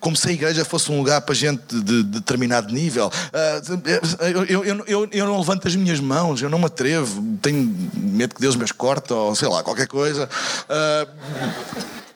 [0.00, 3.10] como se a igreja fosse um lugar para gente de, determinado nível.
[3.32, 3.60] Ah,
[4.48, 8.34] eu, eu, eu, eu não levanto as minhas mãos, eu não me atrevo, tenho medo
[8.34, 10.28] que Deus me as corte ou sei lá, qualquer coisa.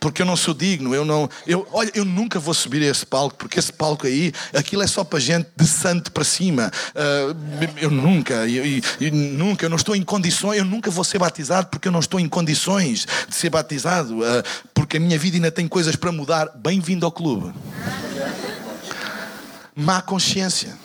[0.05, 3.07] Porque eu não sou digno, eu não, eu, olha, eu nunca vou subir a esse
[3.07, 6.71] palco, porque esse palco aí, aquilo é só para gente de santo para cima.
[6.91, 11.19] Uh, eu nunca, eu, eu, nunca, eu não estou em condições, eu nunca vou ser
[11.19, 14.43] batizado porque eu não estou em condições de ser batizado, uh,
[14.75, 16.51] porque a minha vida ainda tem coisas para mudar.
[16.55, 17.55] Bem-vindo ao clube.
[19.75, 20.77] Má consciência.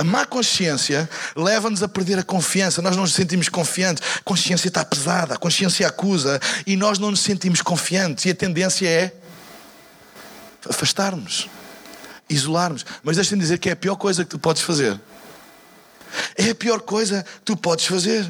[0.00, 2.80] A má consciência leva-nos a perder a confiança.
[2.80, 4.02] Nós não nos sentimos confiantes.
[4.16, 8.24] A consciência está pesada, a consciência acusa e nós não nos sentimos confiantes.
[8.24, 9.12] E a tendência é
[10.66, 11.50] afastar-nos,
[12.30, 12.86] isolar-nos.
[13.02, 14.98] Mas deixem-me dizer que é a pior coisa que tu podes fazer.
[16.34, 18.26] É a pior coisa que tu podes fazer.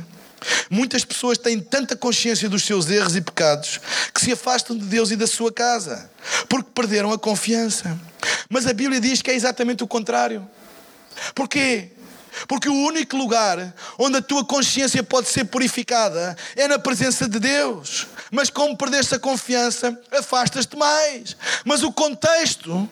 [0.69, 3.81] Muitas pessoas têm tanta consciência dos seus erros e pecados
[4.13, 6.11] que se afastam de Deus e da sua casa,
[6.49, 7.97] porque perderam a confiança.
[8.49, 10.45] Mas a Bíblia diz que é exatamente o contrário.
[11.35, 11.91] Porquê?
[12.47, 17.39] Porque o único lugar onde a tua consciência pode ser purificada é na presença de
[17.39, 18.07] Deus.
[18.31, 21.37] Mas como perdeste a confiança, afastas-te mais.
[21.65, 22.89] Mas o contexto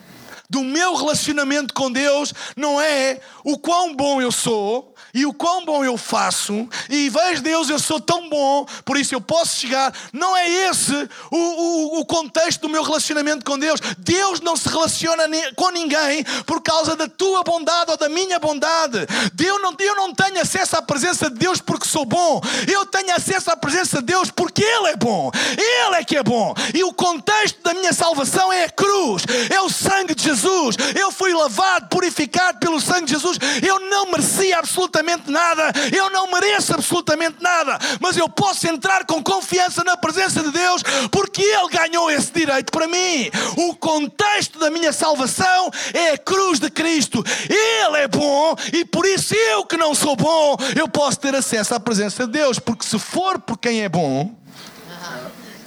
[0.50, 5.64] do meu relacionamento com Deus não é o quão bom eu sou e o quão
[5.64, 9.94] bom eu faço e vejo Deus, eu sou tão bom, por isso eu posso chegar.
[10.12, 10.92] Não é esse
[11.30, 13.80] o, o, o contexto do meu relacionamento com Deus.
[13.98, 15.24] Deus não se relaciona
[15.56, 19.06] com ninguém por causa da tua bondade ou da minha bondade.
[19.32, 22.40] Deus não, eu não tenho acesso à presença de Deus porque sou bom.
[22.66, 25.30] Eu tenho acesso à presença de Deus porque Ele é bom.
[25.56, 26.54] Ele é que é bom.
[26.74, 30.76] E o contexto da minha salvação é a cruz, é o sangue de Jesus.
[30.94, 33.38] Eu fui lavado, purificado pelo sangue de Jesus.
[33.66, 34.97] Eu não merecia absolutamente
[35.30, 35.72] nada.
[35.94, 37.78] Eu não mereço absolutamente nada.
[38.00, 42.70] Mas eu posso entrar com confiança na presença de Deus porque Ele ganhou esse direito
[42.70, 43.30] para mim.
[43.56, 47.24] O contexto da minha salvação é a cruz de Cristo.
[47.48, 51.74] Ele é bom e por isso eu que não sou bom, eu posso ter acesso
[51.74, 52.58] à presença de Deus.
[52.58, 54.34] Porque se for por quem é bom.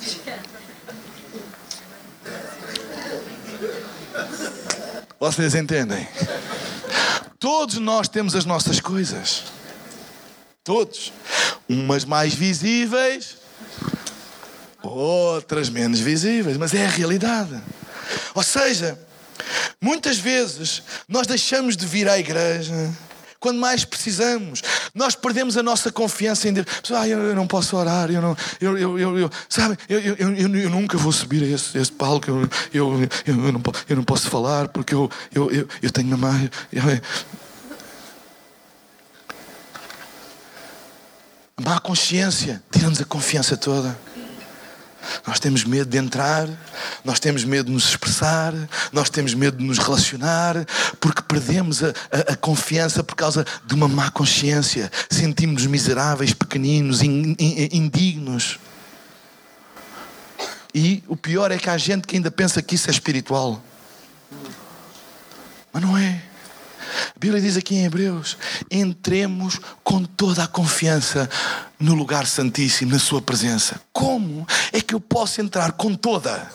[5.19, 6.07] Vocês entendem?
[7.41, 9.45] Todos nós temos as nossas coisas.
[10.63, 11.11] Todos.
[11.67, 13.37] Umas mais visíveis,
[14.83, 17.59] outras menos visíveis, mas é a realidade.
[18.35, 18.95] Ou seja,
[19.81, 22.75] muitas vezes nós deixamos de vir à igreja
[23.39, 24.61] quando mais precisamos.
[24.93, 26.67] Nós perdemos a nossa confiança em Deus.
[26.93, 30.15] Ah, eu, eu não posso orar, eu não, eu, eu, eu, eu sabe, eu, eu,
[30.15, 34.03] eu, eu, nunca vou subir a esse, esse palco, eu, eu, eu, não, eu não
[34.03, 36.31] posso falar porque eu, eu, eu, eu tenho uma má.
[41.57, 43.97] A má consciência tira-nos a confiança toda.
[45.25, 46.47] Nós temos medo de entrar,
[47.03, 48.53] nós temos medo de nos expressar,
[48.91, 50.65] nós temos medo de nos relacionar,
[50.99, 54.91] porque perdemos a, a, a confiança por causa de uma má consciência.
[55.09, 58.59] Sentimos-nos miseráveis, pequeninos, in, in, indignos.
[60.73, 63.61] E o pior é que há gente que ainda pensa que isso é espiritual.
[65.73, 66.30] Mas não é.
[67.15, 68.37] A Bíblia diz aqui em Hebreus:
[68.69, 71.29] entremos com toda a confiança
[71.79, 73.81] no lugar santíssimo, na Sua presença.
[73.91, 76.51] Como é que eu posso entrar com toda?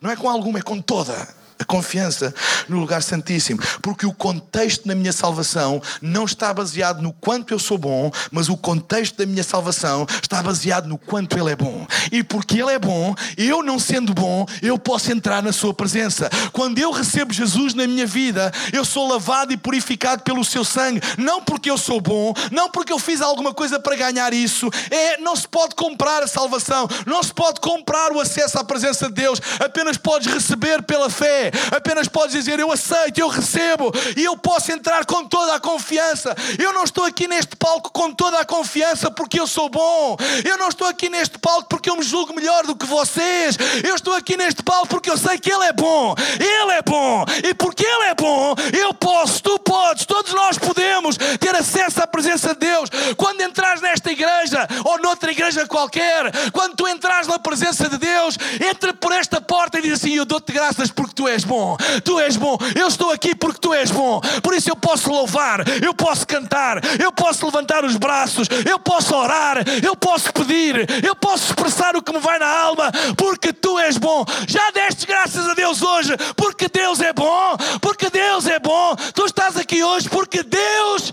[0.00, 2.34] Não é com alguma, é com toda a confiança
[2.68, 7.58] no lugar santíssimo, porque o contexto da minha salvação não está baseado no quanto eu
[7.58, 11.86] sou bom, mas o contexto da minha salvação está baseado no quanto ele é bom.
[12.10, 16.30] E porque ele é bom, eu não sendo bom, eu posso entrar na sua presença.
[16.52, 21.02] Quando eu recebo Jesus na minha vida, eu sou lavado e purificado pelo seu sangue,
[21.18, 24.70] não porque eu sou bom, não porque eu fiz alguma coisa para ganhar isso.
[24.90, 29.08] É, não se pode comprar a salvação, não se pode comprar o acesso à presença
[29.08, 34.24] de Deus, apenas podes receber pela fé apenas podes dizer: Eu aceito, eu recebo e
[34.24, 36.34] eu posso entrar com toda a confiança.
[36.58, 40.16] Eu não estou aqui neste palco com toda a confiança porque eu sou bom.
[40.44, 43.56] Eu não estou aqui neste palco porque eu me julgo melhor do que vocês.
[43.84, 46.14] Eu estou aqui neste palco porque eu sei que Ele é bom.
[46.38, 47.24] Ele é bom.
[47.44, 52.06] E porque Ele é bom, eu posso, tu podes, todos nós podemos ter acesso à
[52.06, 52.90] presença de Deus.
[53.16, 58.36] Quando entras nesta igreja ou noutra igreja qualquer, quando tu entras na presença de Deus,
[58.70, 61.76] entra por esta porta e diz assim: Eu dou-te graças porque tu és és bom,
[62.04, 65.64] tu és bom, eu estou aqui porque tu és bom, por isso eu posso louvar,
[65.82, 71.16] eu posso cantar, eu posso levantar os braços, eu posso orar, eu posso pedir, eu
[71.16, 74.24] posso expressar o que me vai na alma, porque tu és bom.
[74.46, 78.94] Já deste graças a Deus hoje, porque Deus é bom, porque Deus é bom.
[79.14, 81.12] Tu estás aqui hoje porque Deus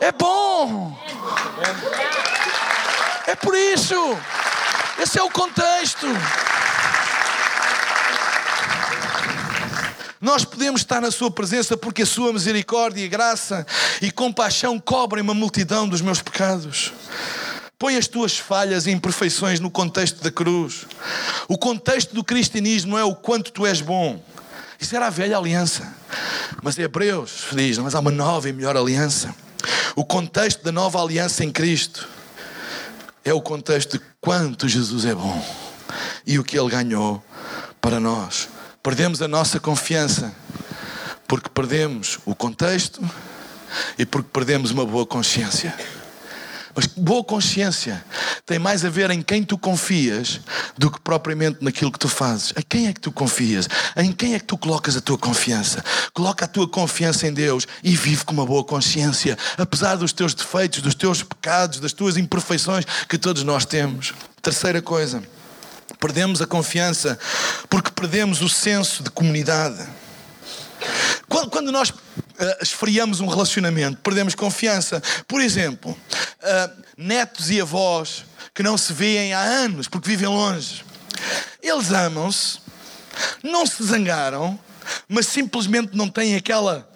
[0.00, 0.98] é bom.
[3.26, 4.18] É por isso.
[4.98, 6.06] Esse é o contexto.
[10.22, 13.66] Nós podemos estar na Sua presença porque a Sua misericórdia graça
[14.00, 16.92] e compaixão cobrem uma multidão dos meus pecados.
[17.76, 20.86] Põe as tuas falhas e imperfeições no contexto da cruz.
[21.48, 24.22] O contexto do cristianismo é o quanto tu és bom.
[24.78, 25.92] Isso era a velha aliança.
[26.62, 29.34] Mas Hebreus diz, mas há uma nova e melhor aliança.
[29.96, 32.08] O contexto da nova aliança em Cristo
[33.24, 35.44] é o contexto de quanto Jesus é bom
[36.24, 37.20] e o que Ele ganhou
[37.80, 38.51] para nós.
[38.82, 40.34] Perdemos a nossa confiança
[41.28, 43.00] porque perdemos o contexto
[43.96, 45.72] e porque perdemos uma boa consciência.
[46.74, 48.04] Mas boa consciência
[48.44, 50.40] tem mais a ver em quem tu confias
[50.76, 52.52] do que propriamente naquilo que tu fazes.
[52.56, 53.68] A quem é que tu confias?
[53.96, 55.84] Em quem é que tu colocas a tua confiança?
[56.12, 60.34] Coloca a tua confiança em Deus e vive com uma boa consciência, apesar dos teus
[60.34, 64.12] defeitos, dos teus pecados, das tuas imperfeições que todos nós temos.
[64.40, 65.22] Terceira coisa,
[66.02, 67.16] perdemos a confiança
[67.70, 69.86] porque perdemos o senso de comunidade.
[71.28, 71.94] Quando, quando nós uh,
[72.60, 75.00] esfriamos um relacionamento, perdemos confiança.
[75.28, 80.84] Por exemplo, uh, netos e avós que não se veem há anos porque vivem longe.
[81.62, 82.58] Eles amam-se,
[83.40, 84.58] não se zangaram,
[85.08, 86.90] mas simplesmente não têm aquela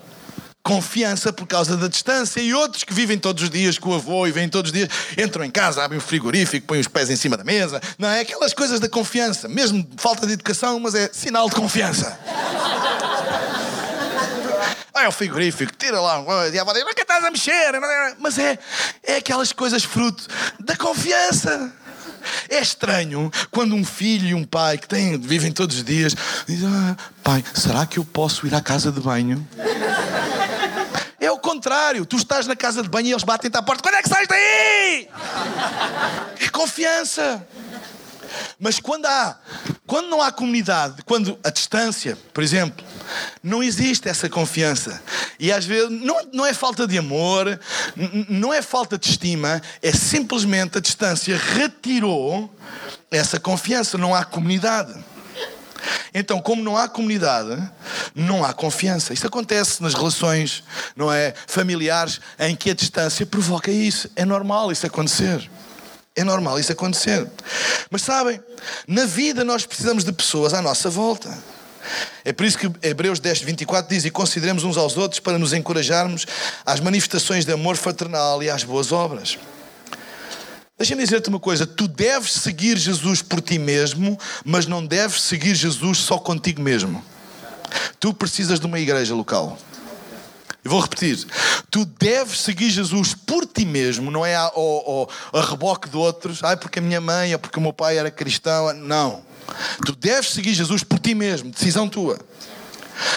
[0.67, 4.27] confiança por causa da distância e outros que vivem todos os dias com o avô
[4.27, 7.15] e vêm todos os dias, entram em casa, abrem o frigorífico, põem os pés em
[7.15, 8.23] cima da mesa, não é?
[8.23, 12.19] Aquelas coisas da confiança, mesmo falta de educação, mas é sinal de confiança.
[14.93, 16.21] Vai ao frigorífico, tira lá
[16.53, 17.71] e a avó diz, não que estás a mexer?
[18.19, 18.59] Mas é,
[19.05, 20.27] é aquelas coisas fruto
[20.59, 21.73] da confiança.
[22.49, 26.13] É estranho quando um filho e um pai que têm, vivem todos os dias
[26.45, 29.47] dizem: ah, Pai, será que eu posso ir à casa de banho?
[31.27, 32.07] É o contrário.
[32.07, 33.83] Tu estás na casa de banho e eles batem-te à porta.
[33.83, 35.09] Quando é que sais daí?
[36.41, 37.45] É confiança.
[38.61, 39.37] Mas quando há,
[39.89, 42.87] quando não há comunidade, quando a distância, por exemplo,
[43.43, 45.03] não existe essa confiança.
[45.41, 47.59] E às vezes não, não é falta de amor,
[48.29, 52.55] não é falta de estima, é simplesmente a distância retirou
[53.11, 54.95] essa confiança, não há comunidade.
[56.15, 57.63] Então, como não há comunidade,
[58.15, 59.13] não há confiança.
[59.13, 64.11] Isso acontece nas relações, não é, familiares, em que a distância provoca isso.
[64.17, 65.49] É normal isso acontecer.
[66.15, 67.29] É normal isso acontecer.
[67.91, 68.41] Mas sabem,
[68.89, 71.29] na vida nós precisamos de pessoas à nossa volta.
[72.25, 75.53] É por isso que Hebreus 10, 24 diz: E consideremos uns aos outros para nos
[75.53, 76.27] encorajarmos
[76.65, 79.39] às manifestações de amor fraternal e às boas obras.
[80.79, 85.55] Deixa-me dizer-te uma coisa: tu deves seguir Jesus por ti mesmo, mas não deves seguir
[85.55, 87.03] Jesus só contigo mesmo.
[87.99, 89.59] Tu precisas de uma igreja local.
[90.63, 91.25] Eu vou repetir.
[91.71, 96.43] Tu deves seguir Jesus por ti mesmo, não é a, a, a, reboque de outros.
[96.43, 98.73] Ai, porque a minha mãe ou porque o meu pai era cristão.
[98.75, 99.23] Não.
[99.85, 102.19] Tu deves seguir Jesus por ti mesmo, decisão tua.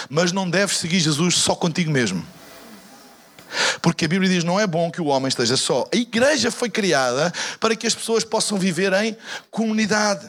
[0.08, 2.24] Mas não deves seguir Jesus só contigo mesmo.
[3.82, 5.88] Porque a Bíblia diz: não é bom que o homem esteja só.
[5.92, 9.16] A igreja foi criada para que as pessoas possam viver em
[9.50, 10.26] comunidade,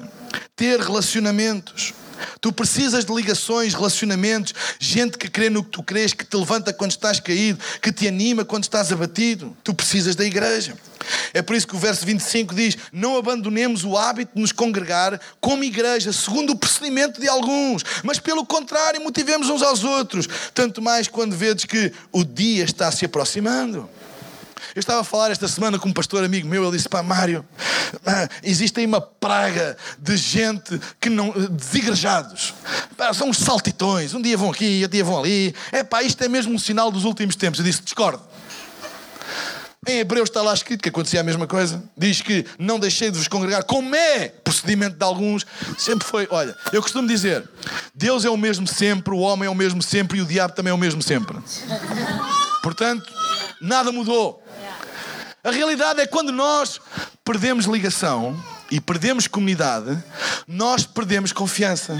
[0.56, 1.94] ter relacionamentos.
[2.40, 6.72] Tu precisas de ligações, relacionamentos, gente que crê no que tu crês, que te levanta
[6.72, 9.56] quando estás caído, que te anima quando estás abatido.
[9.64, 10.76] Tu precisas da igreja.
[11.34, 15.20] É por isso que o verso 25 diz: Não abandonemos o hábito de nos congregar
[15.40, 20.82] como igreja, segundo o procedimento de alguns, mas pelo contrário, motivemos uns aos outros, tanto
[20.82, 23.90] mais quando vedes que o dia está se aproximando.
[24.74, 27.46] Eu estava a falar esta semana com um pastor amigo meu, ele disse: Pá, Mário,
[28.06, 31.32] ah, existe aí uma praga de gente que não.
[31.50, 32.54] desigrejados.
[32.96, 34.14] Pá, são uns saltitões.
[34.14, 35.54] Um dia vão aqui, outro dia vão ali.
[35.72, 37.60] É pá, isto é mesmo um sinal dos últimos tempos.
[37.60, 38.31] Eu disse: discordo.
[39.88, 41.84] Em Hebreus está lá escrito que acontecia a mesma coisa.
[41.98, 45.44] Diz que não deixei de vos congregar, como é procedimento de alguns.
[45.76, 46.28] Sempre foi.
[46.30, 47.50] Olha, eu costumo dizer:
[47.96, 50.70] Deus é o mesmo sempre, o homem é o mesmo sempre e o diabo também
[50.70, 51.36] é o mesmo sempre.
[52.62, 53.12] Portanto,
[53.60, 54.44] nada mudou.
[55.44, 56.80] A realidade é que quando nós
[57.26, 58.40] perdemos ligação
[58.70, 59.98] e perdemos comunidade,
[60.48, 62.00] nós perdemos confiança.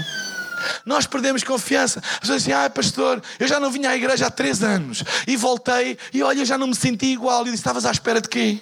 [0.84, 2.00] Nós perdemos confiança.
[2.00, 5.36] As pessoas dizem, ah, pastor, eu já não vinha à igreja há três anos e
[5.36, 7.42] voltei e olha, eu já não me senti igual.
[7.42, 8.60] E disse, estavas à espera de quê?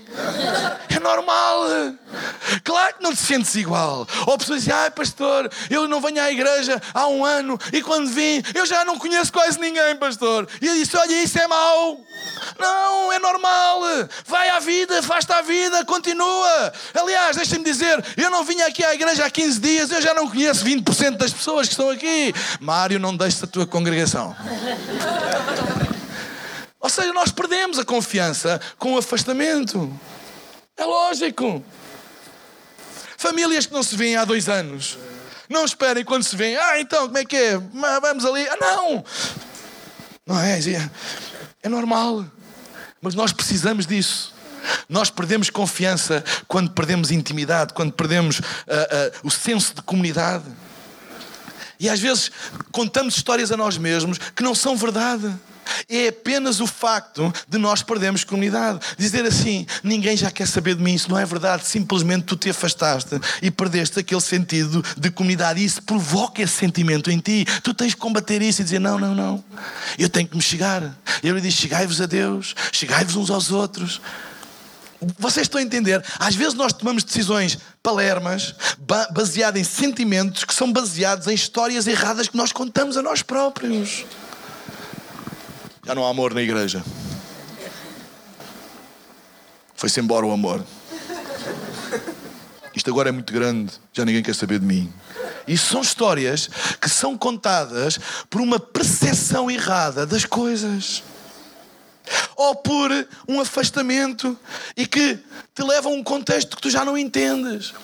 [1.00, 1.62] É normal.
[2.62, 4.06] Claro que não te sentes igual.
[4.26, 8.10] Ou pessoas dizem, ah, pastor, eu não venho à igreja há um ano e quando
[8.10, 10.46] vim, eu já não conheço quase ninguém, pastor.
[10.60, 11.98] E eu disse, olha, isso é mau.
[12.58, 13.80] Não, é normal.
[14.26, 16.72] Vai à vida, faz-te à vida, continua.
[16.94, 20.28] Aliás, deixa-me dizer, eu não vim aqui à igreja há 15 dias, eu já não
[20.28, 22.34] conheço 20% das pessoas que estão aqui.
[22.60, 24.36] Mário, não deixes a tua congregação.
[26.78, 29.90] Ou seja, nós perdemos a confiança com o afastamento.
[30.80, 31.62] É lógico.
[33.18, 34.96] Famílias que não se veem há dois anos.
[35.46, 36.56] Não esperem quando se veem.
[36.56, 37.58] Ah, então, como é que é?
[38.00, 38.48] Vamos ali.
[38.48, 39.04] Ah, não.
[40.26, 40.58] Não é?
[41.62, 42.24] É normal.
[43.02, 44.34] Mas nós precisamos disso.
[44.88, 50.46] Nós perdemos confiança quando perdemos intimidade, quando perdemos uh, uh, o senso de comunidade.
[51.78, 52.30] E às vezes
[52.72, 55.30] contamos histórias a nós mesmos que não são verdade.
[55.88, 58.80] É apenas o facto de nós perdermos comunidade.
[58.98, 61.66] Dizer assim, ninguém já quer saber de mim, isso não é verdade.
[61.66, 65.60] Simplesmente tu te afastaste e perdeste aquele sentido de comunidade.
[65.60, 67.44] E isso provoca esse sentimento em ti.
[67.62, 69.44] Tu tens que combater isso e dizer: não, não, não.
[69.98, 70.96] Eu tenho que me chegar.
[71.22, 74.00] Ele diz: chegai-vos a Deus, chegai-vos uns aos outros.
[75.18, 76.04] Vocês estão a entender?
[76.18, 78.54] Às vezes nós tomamos decisões palermas
[79.10, 84.04] baseadas em sentimentos que são baseados em histórias erradas que nós contamos a nós próprios.
[85.90, 86.84] Já não há amor na igreja.
[89.74, 90.64] Foi-se embora o amor.
[92.72, 94.92] Isto agora é muito grande, já ninguém quer saber de mim.
[95.48, 96.48] Isso são histórias
[96.80, 97.98] que são contadas
[98.30, 101.02] por uma percepção errada das coisas.
[102.36, 102.92] Ou por
[103.26, 104.38] um afastamento
[104.76, 105.18] e que
[105.52, 107.74] te leva a um contexto que tu já não entendes.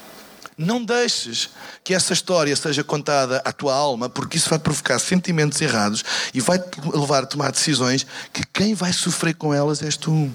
[0.58, 1.50] Não deixes
[1.84, 6.02] que essa história seja contada à tua alma, porque isso vai provocar sentimentos errados
[6.32, 10.32] e vai te levar a tomar decisões que quem vai sofrer com elas és tu.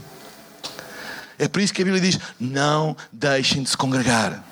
[1.40, 4.44] É por isso que a Bíblia diz: não deixem de se congregar.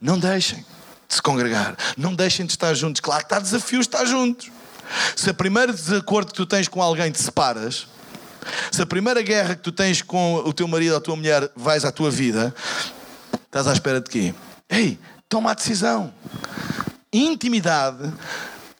[0.00, 0.66] Não deixem
[1.06, 1.76] de se congregar.
[1.96, 3.00] Não deixem de estar juntos.
[3.00, 4.50] Claro que está desafio estar juntos.
[5.14, 7.86] Se a primeira desacordo que tu tens com alguém te separas,
[8.72, 11.48] se a primeira guerra que tu tens com o teu marido ou a tua mulher
[11.54, 12.52] vais à tua vida,
[13.46, 14.34] estás à espera de quê?
[14.68, 14.98] Ei,
[15.28, 16.12] toma a decisão.
[17.12, 18.12] Intimidade,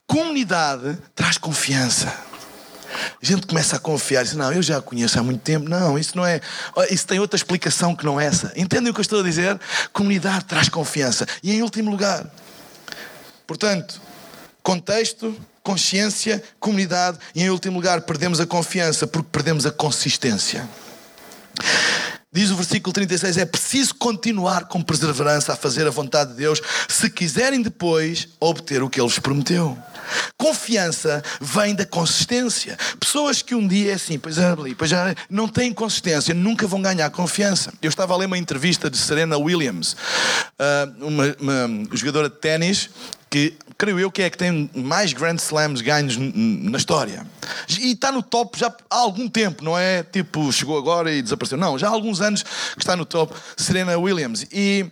[0.06, 2.12] comunidade, traz confiança.
[3.22, 5.68] A gente começa a confiar, diz, não, eu já a conheço há muito tempo.
[5.68, 6.40] Não, isso não é.
[6.90, 8.52] Isso tem outra explicação que não é essa.
[8.56, 9.58] Entendem o que eu estou a dizer?
[9.92, 11.26] Comunidade traz confiança.
[11.42, 12.26] E em último lugar,
[13.46, 14.00] portanto,
[14.62, 20.68] contexto, consciência, comunidade e em último lugar, perdemos a confiança porque perdemos a consistência.
[22.38, 26.62] Diz o versículo 36: é preciso continuar com perseverança a fazer a vontade de Deus
[26.88, 29.76] se quiserem depois obter o que Ele vos prometeu.
[30.36, 32.78] Confiança vem da consistência.
[33.00, 36.80] Pessoas que um dia é assim, pois é, pois já não têm consistência, nunca vão
[36.80, 37.72] ganhar confiança.
[37.82, 39.96] Eu estava a ler uma entrevista de Serena Williams,
[40.60, 42.88] ah, uma, uma jogadora de ténis,
[43.28, 47.24] que creio eu que é que tem mais Grand Slams ganhos na história.
[47.78, 51.56] E está no top já há algum tempo, não é tipo chegou agora e desapareceu.
[51.56, 54.44] Não, já há alguns anos que está no top, Serena Williams.
[54.52, 54.90] E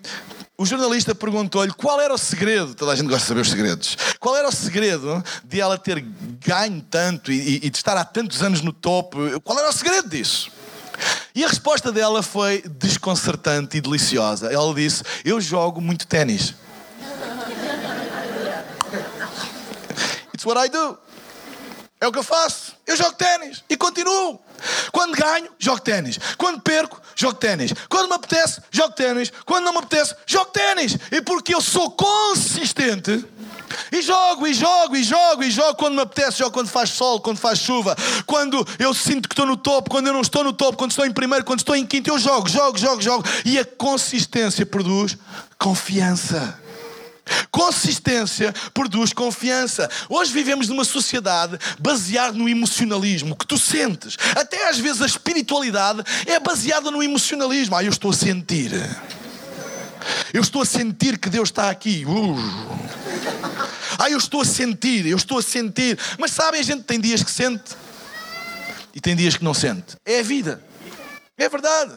[0.57, 3.99] o jornalista perguntou-lhe qual era o segredo, toda a gente gosta de saber os segredos,
[4.21, 6.01] qual era o segredo de ela ter
[6.47, 10.09] ganho tanto e, e de estar há tantos anos no topo, qual era o segredo
[10.09, 10.51] disso?
[11.35, 14.51] E a resposta dela foi desconcertante e deliciosa.
[14.51, 16.55] Ela disse: Eu jogo muito ténis.
[20.37, 20.99] It's what I do.
[21.99, 22.75] É o que eu faço.
[22.87, 24.39] Eu jogo ténis e continuo.
[24.93, 26.19] Quando ganho, jogo ténis.
[26.37, 27.73] Quando perco, jogo ténis.
[27.89, 29.33] Quando me apetece, jogo ténis.
[29.47, 30.99] Quando não me apetece, jogo ténis.
[31.11, 33.25] E porque eu sou consistente.
[33.91, 37.19] E jogo, e jogo, e jogo, e jogo quando me apetece, jogo quando faz sol,
[37.21, 40.53] quando faz chuva, quando eu sinto que estou no topo, quando eu não estou no
[40.53, 43.25] topo, quando estou em primeiro, quando estou em quinto, eu jogo, jogo, jogo, jogo.
[43.45, 45.17] E a consistência produz
[45.59, 46.66] confiança.
[47.51, 49.89] Consistência produz confiança.
[50.09, 54.17] Hoje vivemos numa sociedade baseada no emocionalismo, que tu sentes.
[54.37, 57.77] Até às vezes a espiritualidade é baseada no emocionalismo.
[57.77, 58.73] Ah, eu estou a sentir.
[60.33, 62.05] Eu estou a sentir que Deus está aqui.
[62.07, 62.37] Uh.
[63.99, 65.99] Ah, eu estou a sentir, eu estou a sentir.
[66.19, 67.75] Mas sabem, a gente tem dias que sente
[68.95, 69.97] e tem dias que não sente.
[70.05, 70.63] É a vida.
[71.37, 71.93] É verdade.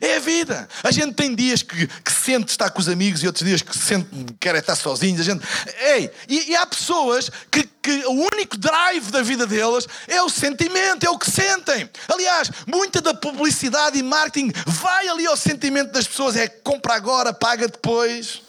[0.00, 0.68] É a vida.
[0.82, 3.76] A gente tem dias que, que sente estar com os amigos e outros dias que
[3.76, 5.20] sente que quer estar sozinhos.
[5.20, 5.44] A gente,
[5.80, 10.28] ei, e, e há pessoas que, que o único drive da vida delas é o
[10.28, 11.88] sentimento, é o que sentem.
[12.08, 17.32] Aliás, muita da publicidade e marketing vai ali ao sentimento das pessoas: é compra agora,
[17.32, 18.42] paga depois.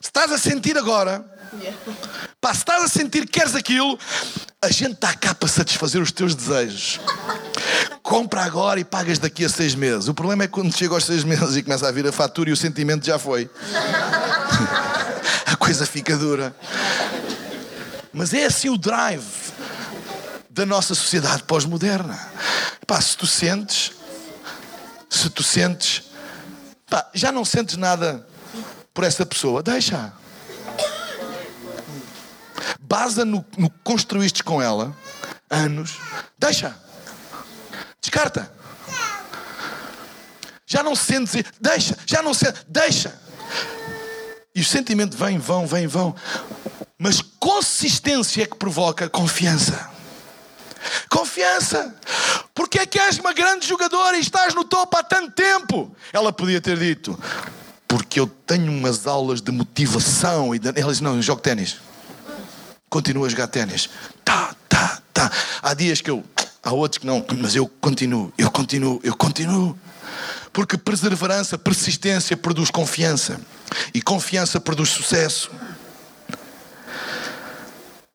[0.00, 1.24] Se estás a sentir agora,
[2.40, 3.98] pá, se estás a sentir que queres aquilo,
[4.62, 7.00] a gente está cá para satisfazer os teus desejos.
[8.02, 10.08] Compra agora e pagas daqui a seis meses.
[10.08, 12.52] O problema é quando chega aos seis meses e começa a vir a fatura e
[12.52, 13.50] o sentimento já foi.
[15.46, 16.54] a coisa fica dura.
[18.12, 19.24] Mas é assim o drive
[20.48, 22.18] da nossa sociedade pós-moderna.
[22.86, 23.92] Pá, se tu sentes,
[25.10, 26.04] se tu sentes,
[26.88, 28.26] pá, já não sentes nada
[28.94, 30.12] por essa pessoa, deixa.
[32.96, 34.96] Basa no, que construíste com ela,
[35.50, 35.98] anos,
[36.38, 36.74] deixa.
[38.00, 38.50] Descarta.
[40.66, 43.20] Já não sentes, deixa, já não sentes, deixa.
[44.54, 46.16] E o sentimento vem, vão, vem, vão.
[46.98, 49.90] Mas consistência é que provoca confiança.
[51.10, 51.94] Confiança.
[52.54, 55.94] Porque é que és uma grande jogadora e estás no topo há tanto tempo?
[56.14, 57.22] Ela podia ter dito,
[57.86, 60.54] porque eu tenho umas aulas de motivação.
[60.54, 61.76] E ela disse, não, eu jogo ténis.
[62.88, 63.90] Continua a jogar ténis.
[64.24, 65.30] Tá, tá, tá.
[65.62, 66.24] Há dias que eu
[66.66, 69.78] Há outros que não, mas eu continuo, eu continuo, eu continuo.
[70.52, 73.40] Porque perseverança, persistência produz confiança.
[73.94, 75.48] E confiança produz sucesso.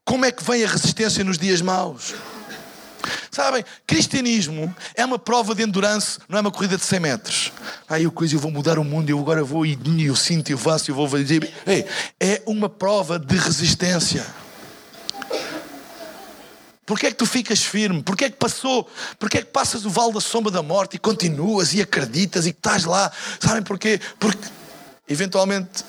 [0.04, 2.14] Como é que vem a resistência nos dias maus?
[3.32, 7.54] Sabem, cristianismo é uma prova de endurance, não é uma corrida de 100 metros.
[7.88, 10.58] Aí eu coisa, eu vou mudar o mundo, eu agora vou e eu sinto, eu
[10.58, 11.50] faço, eu vou fazer.
[11.66, 11.86] Ei,
[12.20, 14.26] é uma prova de resistência.
[16.86, 18.02] Porquê é que tu ficas firme?
[18.02, 18.90] Porquê é que passou?
[19.20, 22.52] Porquê é que passas o vale da sombra da morte e continuas e acreditas e
[22.52, 23.12] que estás lá?
[23.40, 24.00] Sabem porquê?
[24.20, 24.48] Porque
[25.08, 25.86] eventualmente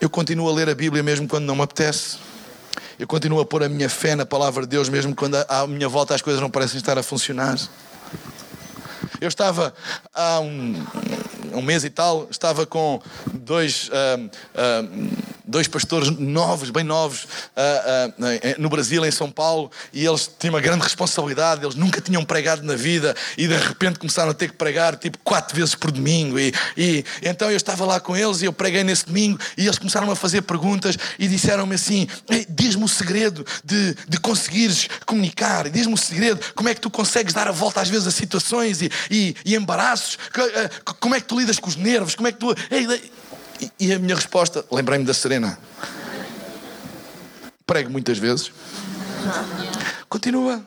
[0.00, 2.18] eu continuo a ler a Bíblia mesmo quando não me apetece.
[2.98, 5.88] Eu continuo a pôr a minha fé na palavra de Deus mesmo quando à minha
[5.88, 7.56] volta as coisas não parecem estar a funcionar.
[9.20, 9.72] Eu estava
[10.12, 10.86] há um,
[11.52, 13.00] um mês e tal, estava com
[13.32, 13.88] dois.
[13.88, 20.06] Uh, uh, dois pastores novos, bem novos, uh, uh, no Brasil, em São Paulo, e
[20.06, 24.30] eles tinham uma grande responsabilidade, eles nunca tinham pregado na vida e de repente começaram
[24.30, 26.38] a ter que pregar tipo quatro vezes por domingo.
[26.38, 29.78] E, e então eu estava lá com eles e eu preguei nesse domingo e eles
[29.78, 32.06] começaram a fazer perguntas e disseram-me assim:
[32.48, 37.34] diz-me o segredo de, de conseguires comunicar, diz-me o segredo, como é que tu consegues
[37.34, 41.26] dar a volta às vezes a situações e, e, e embaraços, ah, como é que
[41.26, 42.54] tu lidas com os nervos, como é que tu.
[43.78, 45.58] E a minha resposta, lembrei-me da Serena.
[47.66, 48.52] Prego muitas vezes.
[50.08, 50.64] Continua.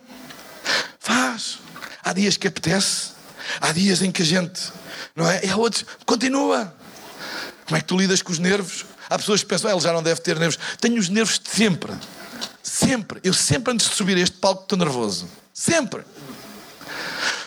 [1.00, 1.60] Faz.
[2.04, 3.12] Há dias que apetece.
[3.60, 4.72] Há dias em que a gente.
[5.16, 5.46] Não é?
[5.46, 5.86] E há outros.
[6.06, 6.74] Continua.
[7.66, 8.86] Como é que tu lidas com os nervos?
[9.10, 10.58] Há pessoas que pensam, ah, ele já não deve ter nervos.
[10.80, 11.94] Tenho os nervos de sempre.
[12.62, 13.20] Sempre.
[13.24, 15.28] Eu sempre antes de subir a este palco estou nervoso.
[15.54, 16.04] Sempre.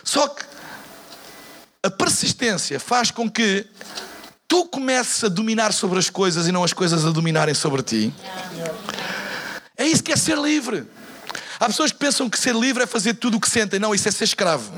[0.04, 0.44] Só que
[1.82, 3.66] a persistência faz com que
[4.48, 8.14] tu comeces a dominar sobre as coisas e não as coisas a dominarem sobre ti.
[9.76, 10.86] É isso que é ser livre.
[11.58, 13.80] Há pessoas que pensam que ser livre é fazer tudo o que sentem.
[13.80, 14.72] Não, isso é ser escravo.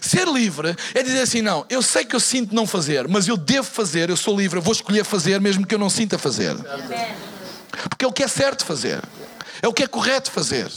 [0.00, 3.36] Ser livre é dizer assim: não, eu sei que eu sinto não fazer, mas eu
[3.36, 6.56] devo fazer, eu sou livre, eu vou escolher fazer mesmo que eu não sinta fazer.
[7.88, 9.02] Porque é o que é certo fazer,
[9.60, 10.70] é o que é correto fazer.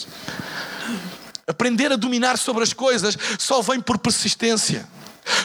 [1.48, 4.88] Aprender a dominar sobre as coisas só vem por persistência.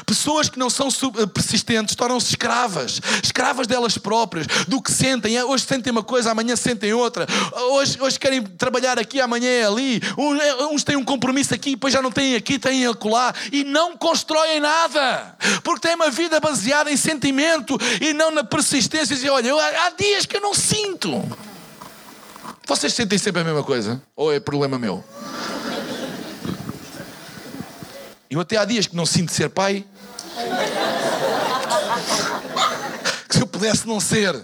[0.06, 5.42] Pessoas que não são eh, persistentes tornam-se escravas, escravas delas próprias, do que sentem.
[5.42, 7.26] Hoje sentem uma coisa, amanhã sentem outra.
[7.72, 10.00] Hoje, hoje querem trabalhar aqui, amanhã é ali.
[10.00, 13.34] Eh, uns têm um compromisso aqui, depois já não têm aqui, têm acolá.
[13.50, 19.14] E não constroem nada, porque têm uma vida baseada em sentimento e não na persistência.
[19.14, 19.52] E olha,
[19.86, 21.20] há dias que eu não sinto.
[22.64, 24.00] Vocês sentem sempre a mesma coisa?
[24.14, 25.04] Ou é problema meu?
[28.28, 29.84] Eu até há dias que não sinto ser pai.
[33.28, 34.34] Que se eu pudesse não ser.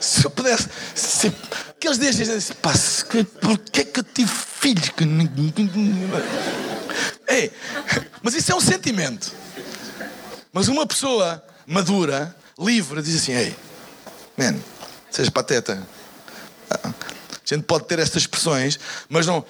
[0.00, 0.68] se eu pudesse.
[0.96, 1.32] Se,
[1.68, 2.72] aqueles dias dizem assim, pá,
[3.40, 5.04] porquê que eu tive filhos que.
[7.28, 7.50] É,
[8.20, 9.32] mas isso é um sentimento.
[10.52, 13.54] Mas uma pessoa madura, livre, diz assim: Ei,
[14.36, 14.56] man,
[15.08, 15.86] seja pateta.
[17.54, 18.78] A gente pode ter estas expressões,
[19.08, 19.44] mas não.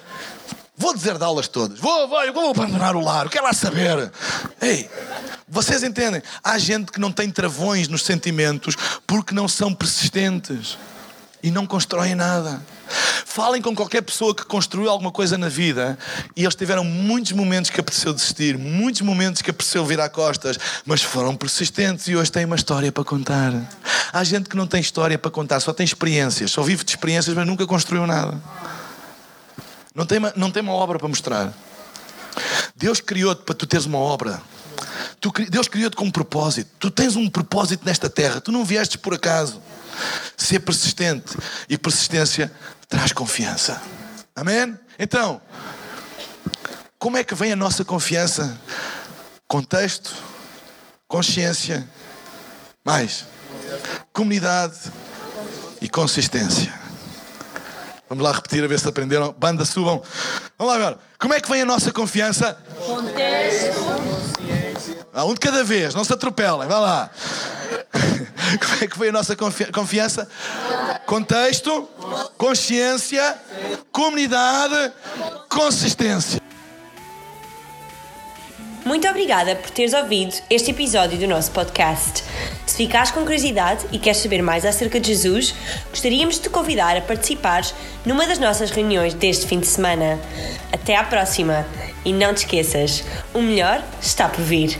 [0.77, 1.79] Vou dizer de aulas todas.
[1.79, 3.29] Vou, vou, vou abandonar o lar.
[3.29, 4.11] Quero lá saber.
[4.61, 4.89] Ei,
[5.47, 6.23] vocês entendem?
[6.43, 8.75] Há gente que não tem travões nos sentimentos
[9.05, 10.77] porque não são persistentes
[11.43, 12.61] e não constroem nada.
[13.25, 15.97] Falem com qualquer pessoa que construiu alguma coisa na vida
[16.35, 21.01] e eles tiveram muitos momentos que apeteceu desistir, muitos momentos que apeteceu virar costas, mas
[21.01, 23.53] foram persistentes e hoje têm uma história para contar.
[24.11, 27.35] Há gente que não tem história para contar, só tem experiências, só vive de experiências,
[27.35, 28.37] mas nunca construiu nada.
[29.93, 31.53] Não tem uma, não tem uma obra para mostrar.
[32.75, 34.41] Deus criou-te para tu teres uma obra.
[35.19, 36.69] Tu, Deus criou-te com um propósito.
[36.79, 38.41] Tu tens um propósito nesta terra.
[38.41, 39.61] Tu não viestes por acaso.
[40.35, 41.37] Ser persistente.
[41.69, 42.51] E persistência
[42.91, 43.81] traz confiança.
[44.35, 44.77] Amém?
[44.99, 45.41] Então,
[46.99, 48.59] como é que vem a nossa confiança?
[49.47, 50.13] Contexto,
[51.07, 51.87] consciência,
[52.83, 53.25] mais
[54.11, 54.77] comunidade
[55.81, 56.71] e consistência.
[58.09, 59.33] Vamos lá repetir a ver se aprenderam.
[59.37, 60.03] Banda, subam.
[60.57, 60.99] Vamos lá agora.
[61.17, 62.57] Como é que vem a nossa confiança?
[62.85, 64.40] Contexto.
[65.13, 66.67] Ah, um de cada vez, não se atropelem.
[66.67, 67.09] Vai lá.
[67.91, 70.27] Como é que vem a nossa confiança?
[71.05, 71.87] Contexto,
[72.37, 73.35] consciência,
[73.91, 74.93] comunidade,
[75.49, 76.41] consistência.
[78.85, 82.23] Muito obrigada por teres ouvido este episódio do nosso podcast.
[82.65, 85.53] Se ficares com curiosidade e queres saber mais acerca de Jesus,
[85.89, 87.63] gostaríamos de te convidar a participar
[88.05, 90.19] numa das nossas reuniões deste fim de semana.
[90.71, 91.65] Até à próxima!
[92.03, 93.03] E não te esqueças,
[93.33, 94.79] o melhor está por vir.